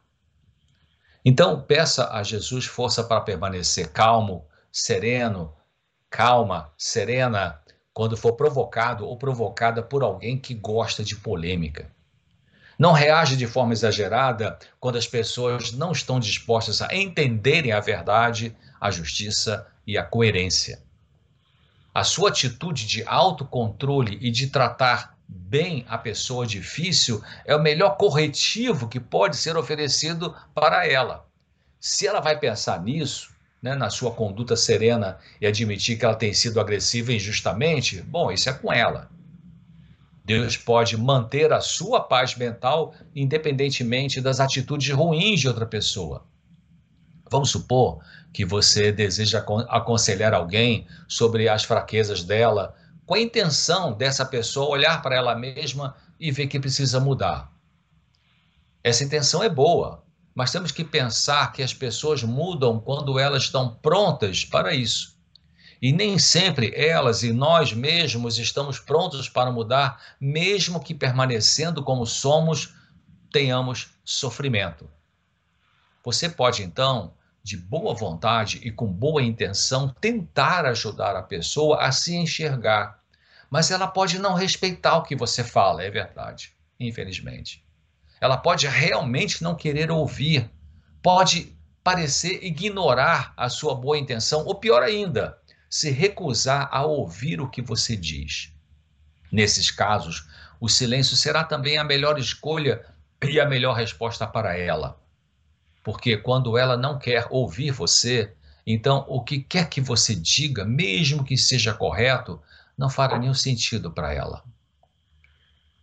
Então, 1.23 1.61
peça 1.61 2.11
a 2.11 2.23
Jesus 2.23 2.65
força 2.65 3.03
para 3.03 3.21
permanecer 3.21 3.91
calmo, 3.91 4.45
sereno, 4.71 5.53
calma, 6.09 6.71
serena, 6.77 7.61
quando 7.93 8.15
for 8.15 8.33
provocado 8.33 9.05
ou 9.05 9.17
provocada 9.17 9.81
por 9.81 10.03
alguém 10.03 10.37
que 10.37 10.53
gosta 10.53 11.03
de 11.03 11.15
polêmica. 11.15 11.91
Não 12.77 12.91
reage 12.91 13.35
de 13.35 13.47
forma 13.47 13.73
exagerada 13.73 14.57
quando 14.79 14.97
as 14.97 15.07
pessoas 15.07 15.71
não 15.71 15.91
estão 15.91 16.19
dispostas 16.19 16.81
a 16.81 16.93
entenderem 16.93 17.71
a 17.71 17.79
verdade, 17.79 18.55
a 18.79 18.91
justiça 18.91 19.65
e 19.85 19.97
a 19.97 20.03
coerência. 20.03 20.79
A 21.93 22.03
sua 22.03 22.29
atitude 22.29 22.85
de 22.85 23.03
autocontrole 23.07 24.19
e 24.21 24.29
de 24.29 24.47
tratar 24.47 25.17
bem 25.27 25.83
a 25.89 25.97
pessoa 25.97 26.45
difícil 26.45 27.23
é 27.43 27.55
o 27.55 27.61
melhor 27.61 27.97
corretivo 27.97 28.87
que 28.87 28.99
pode 28.99 29.35
ser 29.37 29.57
oferecido 29.57 30.35
para 30.53 30.87
ela. 30.87 31.25
Se 31.79 32.05
ela 32.05 32.19
vai 32.19 32.37
pensar 32.37 32.81
nisso, 32.81 33.35
né, 33.61 33.73
na 33.73 33.89
sua 33.89 34.11
conduta 34.11 34.55
serena 34.55 35.17
e 35.41 35.47
admitir 35.47 35.97
que 35.97 36.05
ela 36.05 36.15
tem 36.15 36.31
sido 36.31 36.59
agressiva 36.59 37.11
injustamente, 37.11 38.01
bom, 38.01 38.31
isso 38.31 38.49
é 38.49 38.53
com 38.53 38.71
ela. 38.71 39.09
Deus 40.27 40.57
pode 40.57 40.97
manter 40.97 41.53
a 41.53 41.61
sua 41.61 42.01
paz 42.01 42.35
mental 42.35 42.93
independentemente 43.15 44.19
das 44.19 44.41
atitudes 44.41 44.93
ruins 44.93 45.39
de 45.39 45.47
outra 45.47 45.65
pessoa. 45.65 46.25
Vamos 47.31 47.49
supor 47.49 48.03
que 48.33 48.43
você 48.43 48.91
deseja 48.91 49.39
aconselhar 49.69 50.33
alguém 50.33 50.85
sobre 51.07 51.47
as 51.47 51.63
fraquezas 51.63 52.25
dela, 52.25 52.75
com 53.05 53.13
a 53.13 53.21
intenção 53.21 53.93
dessa 53.93 54.25
pessoa 54.25 54.67
olhar 54.67 55.01
para 55.01 55.15
ela 55.15 55.33
mesma 55.33 55.95
e 56.19 56.29
ver 56.29 56.47
que 56.47 56.59
precisa 56.59 56.99
mudar. 56.99 57.49
Essa 58.83 59.05
intenção 59.05 59.41
é 59.41 59.47
boa, 59.47 60.03
mas 60.35 60.51
temos 60.51 60.73
que 60.73 60.83
pensar 60.83 61.53
que 61.53 61.63
as 61.63 61.73
pessoas 61.73 62.21
mudam 62.21 62.81
quando 62.81 63.17
elas 63.17 63.43
estão 63.43 63.75
prontas 63.75 64.43
para 64.43 64.73
isso. 64.73 65.16
E 65.81 65.91
nem 65.91 66.17
sempre 66.17 66.73
elas 66.75 67.23
e 67.23 67.31
nós 67.31 67.73
mesmos 67.73 68.37
estamos 68.39 68.79
prontos 68.79 69.29
para 69.29 69.51
mudar, 69.51 70.01
mesmo 70.19 70.79
que 70.79 70.93
permanecendo 70.93 71.83
como 71.83 72.05
somos, 72.05 72.73
tenhamos 73.31 73.89
sofrimento. 74.03 74.89
Você 76.03 76.29
pode 76.29 76.63
então, 76.63 77.13
de 77.43 77.55
boa 77.55 77.93
vontade 77.93 78.59
e 78.63 78.71
com 78.71 78.87
boa 78.87 79.21
intenção, 79.21 79.89
tentar 80.01 80.65
ajudar 80.65 81.15
a 81.15 81.23
pessoa 81.23 81.81
a 81.81 81.91
se 81.91 82.15
enxergar, 82.15 82.99
mas 83.49 83.71
ela 83.71 83.87
pode 83.87 84.19
não 84.19 84.33
respeitar 84.33 84.97
o 84.97 85.03
que 85.03 85.15
você 85.15 85.43
fala, 85.43 85.83
é 85.83 85.89
verdade, 85.89 86.53
infelizmente. 86.79 87.63
Ela 88.19 88.37
pode 88.37 88.67
realmente 88.67 89.43
não 89.43 89.55
querer 89.55 89.91
ouvir, 89.91 90.49
pode 91.01 91.55
parecer 91.83 92.43
ignorar 92.43 93.33
a 93.37 93.47
sua 93.47 93.75
boa 93.75 93.97
intenção, 93.97 94.43
ou 94.45 94.55
pior 94.55 94.83
ainda, 94.83 95.37
se 95.69 95.91
recusar 95.91 96.69
a 96.71 96.85
ouvir 96.85 97.41
o 97.41 97.49
que 97.49 97.61
você 97.61 97.95
diz. 97.95 98.53
Nesses 99.31 99.69
casos, 99.69 100.27
o 100.59 100.69
silêncio 100.69 101.15
será 101.15 101.43
também 101.43 101.77
a 101.77 101.83
melhor 101.83 102.17
escolha 102.17 102.85
e 103.21 103.39
a 103.39 103.45
melhor 103.45 103.73
resposta 103.73 104.25
para 104.25 104.57
ela. 104.57 104.99
Porque 105.83 106.17
quando 106.17 106.57
ela 106.57 106.77
não 106.77 106.97
quer 106.97 107.27
ouvir 107.29 107.71
você, 107.71 108.33
então 108.65 109.05
o 109.07 109.23
que 109.23 109.39
quer 109.39 109.69
que 109.69 109.79
você 109.79 110.13
diga, 110.13 110.65
mesmo 110.65 111.23
que 111.23 111.37
seja 111.37 111.73
correto, 111.73 112.41
não 112.77 112.89
fará 112.89 113.17
nenhum 113.17 113.33
sentido 113.33 113.91
para 113.91 114.13
ela. 114.13 114.43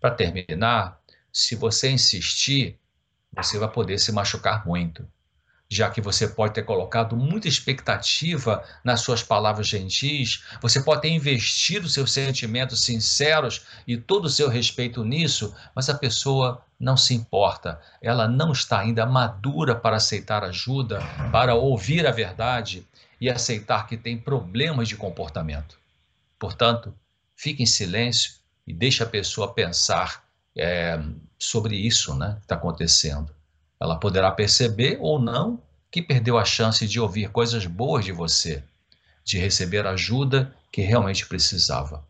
Para 0.01 0.15
terminar, 0.15 1.01
se 1.33 1.57
você 1.57 1.91
insistir, 1.91 2.79
você 3.35 3.59
vai 3.59 3.69
poder 3.71 3.99
se 3.99 4.13
machucar 4.13 4.67
muito, 4.67 5.09
já 5.75 5.91
que 5.91 6.01
você 6.01 6.29
pode 6.29 6.55
ter 6.55 6.63
colocado 6.63 7.17
muita 7.17 7.49
expectativa 7.49 8.63
nas 8.85 9.01
suas 9.01 9.25
palavras 9.25 9.67
gentis, 9.67 10.45
você 10.63 10.81
pode 10.81 11.03
ter 11.03 11.09
investido 11.09 11.89
seus 11.89 12.13
sentimentos 12.13 12.85
sinceros 12.85 13.63
e 13.85 13.97
todo 13.97 14.27
o 14.27 14.31
seu 14.31 14.49
respeito 14.49 15.05
nisso, 15.05 15.53
mas 15.75 15.91
a 15.91 15.95
pessoa 15.95 16.63
não 16.79 16.97
se 16.97 17.13
importa, 17.13 17.81
ela 18.01 18.29
não 18.29 18.53
está 18.53 18.79
ainda 18.79 19.05
madura 19.05 19.75
para 19.75 19.97
aceitar 19.97 20.45
ajuda, 20.45 21.01
para 21.33 21.57
ouvir 21.57 22.07
a 22.07 22.13
verdade 22.13 22.87
e 23.21 23.29
aceitar 23.29 23.89
que 23.89 23.97
tem 23.97 24.17
problemas 24.17 24.87
de 24.87 24.97
comportamento. 24.97 25.77
Portanto, 26.39 26.95
fique 27.35 27.65
em 27.65 27.67
silêncio 27.67 28.35
e 28.65 28.73
deixe 28.73 29.03
a 29.03 29.07
pessoa 29.07 29.53
pensar 29.53 30.23
é, 30.57 31.01
sobre 31.37 31.75
isso 31.75 32.15
né, 32.15 32.37
que 32.37 32.45
está 32.45 32.55
acontecendo. 32.55 33.35
Ela 33.81 33.97
poderá 33.97 34.31
perceber 34.31 34.99
ou 35.01 35.19
não 35.19 35.61
que 35.95 36.03
perdeu 36.03 36.37
a 36.37 36.45
chance 36.45 36.89
de 36.89 36.99
ouvir 36.99 37.31
coisas 37.31 37.67
boas 37.67 38.05
de 38.05 38.11
você, 38.11 38.65
de 39.23 39.39
receber 39.39 39.87
ajuda 39.87 40.53
que 40.73 40.83
realmente 40.83 41.25
precisava. 41.25 42.05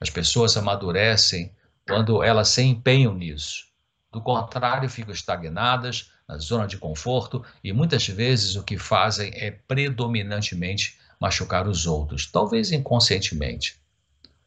As 0.00 0.08
pessoas 0.08 0.56
amadurecem 0.56 1.52
quando 1.86 2.22
elas 2.22 2.48
se 2.48 2.62
empenham 2.62 3.12
nisso. 3.12 3.66
Do 4.10 4.22
contrário, 4.22 4.88
ficam 4.88 5.12
estagnadas 5.12 6.10
na 6.26 6.38
zona 6.38 6.66
de 6.66 6.78
conforto 6.78 7.44
e 7.62 7.70
muitas 7.70 8.08
vezes 8.08 8.56
o 8.56 8.62
que 8.62 8.78
fazem 8.78 9.30
é 9.34 9.50
predominantemente 9.50 10.98
machucar 11.20 11.68
os 11.68 11.86
outros, 11.86 12.24
talvez 12.24 12.72
inconscientemente. 12.72 13.78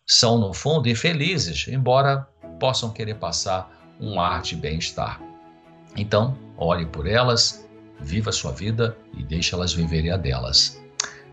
São, 0.08 0.40
no 0.40 0.56
fundo, 0.56 0.90
infelizes, 0.90 1.68
embora 1.68 2.28
possam 2.60 2.90
querer 2.90 3.14
passar 3.14 3.72
um 4.00 4.20
ar 4.20 4.42
de 4.42 4.56
bem-estar. 4.56 5.22
Então, 5.96 6.36
ore 6.58 6.88
por 6.88 7.06
elas, 7.06 7.65
viva 8.00 8.30
a 8.30 8.34
sua 8.34 8.52
vida 8.52 8.98
e 9.18 9.24
deixe 9.24 9.54
elas 9.54 9.74
viverem 9.74 10.12
a 10.12 10.18
delas. 10.18 10.82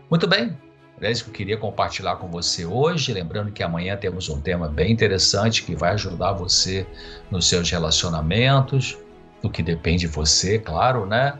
Muito 0.09 0.27
bem, 0.27 0.57
é 1.01 1.11
isso 1.11 1.25
que 1.25 1.29
eu 1.29 1.33
queria 1.33 1.57
compartilhar 1.57 2.15
com 2.17 2.29
você 2.29 2.65
hoje. 2.65 3.13
Lembrando 3.13 3.51
que 3.51 3.63
amanhã 3.63 3.97
temos 3.97 4.29
um 4.29 4.39
tema 4.39 4.67
bem 4.67 4.91
interessante 4.91 5.63
que 5.63 5.75
vai 5.75 5.91
ajudar 5.93 6.33
você 6.33 6.85
nos 7.29 7.47
seus 7.47 7.69
relacionamentos, 7.69 8.97
no 9.41 9.49
que 9.49 9.61
depende 9.61 10.01
de 10.01 10.07
você, 10.07 10.57
claro, 10.57 11.05
né? 11.05 11.37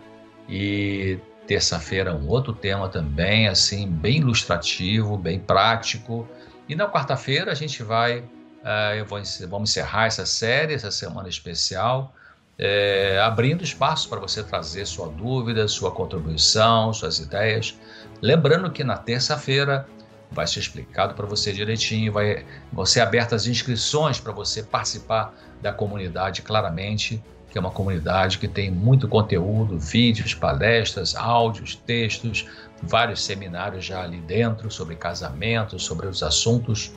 E 0.49 1.19
terça-feira 1.47 2.13
um 2.13 2.27
outro 2.27 2.53
tema 2.53 2.89
também, 2.89 3.47
assim, 3.47 3.87
bem 3.87 4.17
ilustrativo, 4.17 5.17
bem 5.17 5.39
prático. 5.39 6.27
E 6.67 6.75
na 6.75 6.87
quarta-feira 6.87 7.51
a 7.51 7.55
gente 7.55 7.83
vai 7.83 8.23
Uh, 8.63 8.95
eu 8.95 9.05
vou, 9.05 9.21
vamos 9.49 9.69
encerrar 9.69 10.05
essa 10.05 10.25
série, 10.25 10.73
essa 10.73 10.89
semana 10.89 11.27
especial, 11.27 12.15
é, 12.57 13.19
abrindo 13.19 13.63
espaço 13.63 14.07
para 14.09 14.19
você 14.19 14.43
trazer 14.43 14.85
sua 14.85 15.07
dúvida, 15.07 15.67
sua 15.67 15.91
contribuição, 15.91 16.93
suas 16.93 17.19
ideias. 17.19 17.77
Lembrando 18.21 18.71
que 18.71 18.83
na 18.83 18.97
terça-feira 18.97 19.87
vai 20.31 20.47
ser 20.47 20.59
explicado 20.59 21.13
para 21.13 21.25
você 21.25 21.51
direitinho, 21.51 22.11
vai, 22.11 22.45
vão 22.71 22.85
ser 22.85 23.01
abertas 23.01 23.43
as 23.43 23.47
inscrições 23.47 24.19
para 24.19 24.31
você 24.31 24.63
participar 24.63 25.33
da 25.61 25.71
comunidade 25.71 26.41
claramente, 26.41 27.23
que 27.49 27.57
é 27.57 27.61
uma 27.61 27.69
comunidade 27.69 28.39
que 28.39 28.47
tem 28.47 28.71
muito 28.71 29.07
conteúdo, 29.07 29.77
vídeos, 29.77 30.33
palestras, 30.33 31.15
áudios, 31.15 31.75
textos, 31.75 32.47
vários 32.81 33.23
seminários 33.23 33.85
já 33.85 34.01
ali 34.01 34.19
dentro 34.21 34.71
sobre 34.71 34.95
casamento, 34.95 35.77
sobre 35.77 36.07
os 36.07 36.23
assuntos 36.23 36.91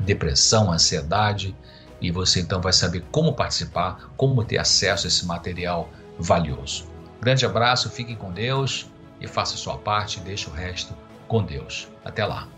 depressão, 0.00 0.72
ansiedade, 0.72 1.54
e 2.02 2.10
você 2.10 2.40
então 2.40 2.60
vai 2.60 2.72
saber 2.72 3.04
como 3.12 3.32
participar, 3.32 4.12
como 4.16 4.44
ter 4.44 4.58
acesso 4.58 5.06
a 5.06 5.08
esse 5.08 5.24
material 5.24 5.88
valioso. 6.18 6.86
Grande 7.20 7.46
abraço, 7.46 7.88
fiquem 7.88 8.16
com 8.16 8.32
Deus 8.32 8.90
e 9.20 9.28
faça 9.28 9.56
sua 9.56 9.78
parte, 9.78 10.18
deixe 10.20 10.50
o 10.50 10.52
resto 10.52 10.92
com 11.28 11.42
Deus. 11.42 11.88
Até 12.04 12.26
lá. 12.26 12.48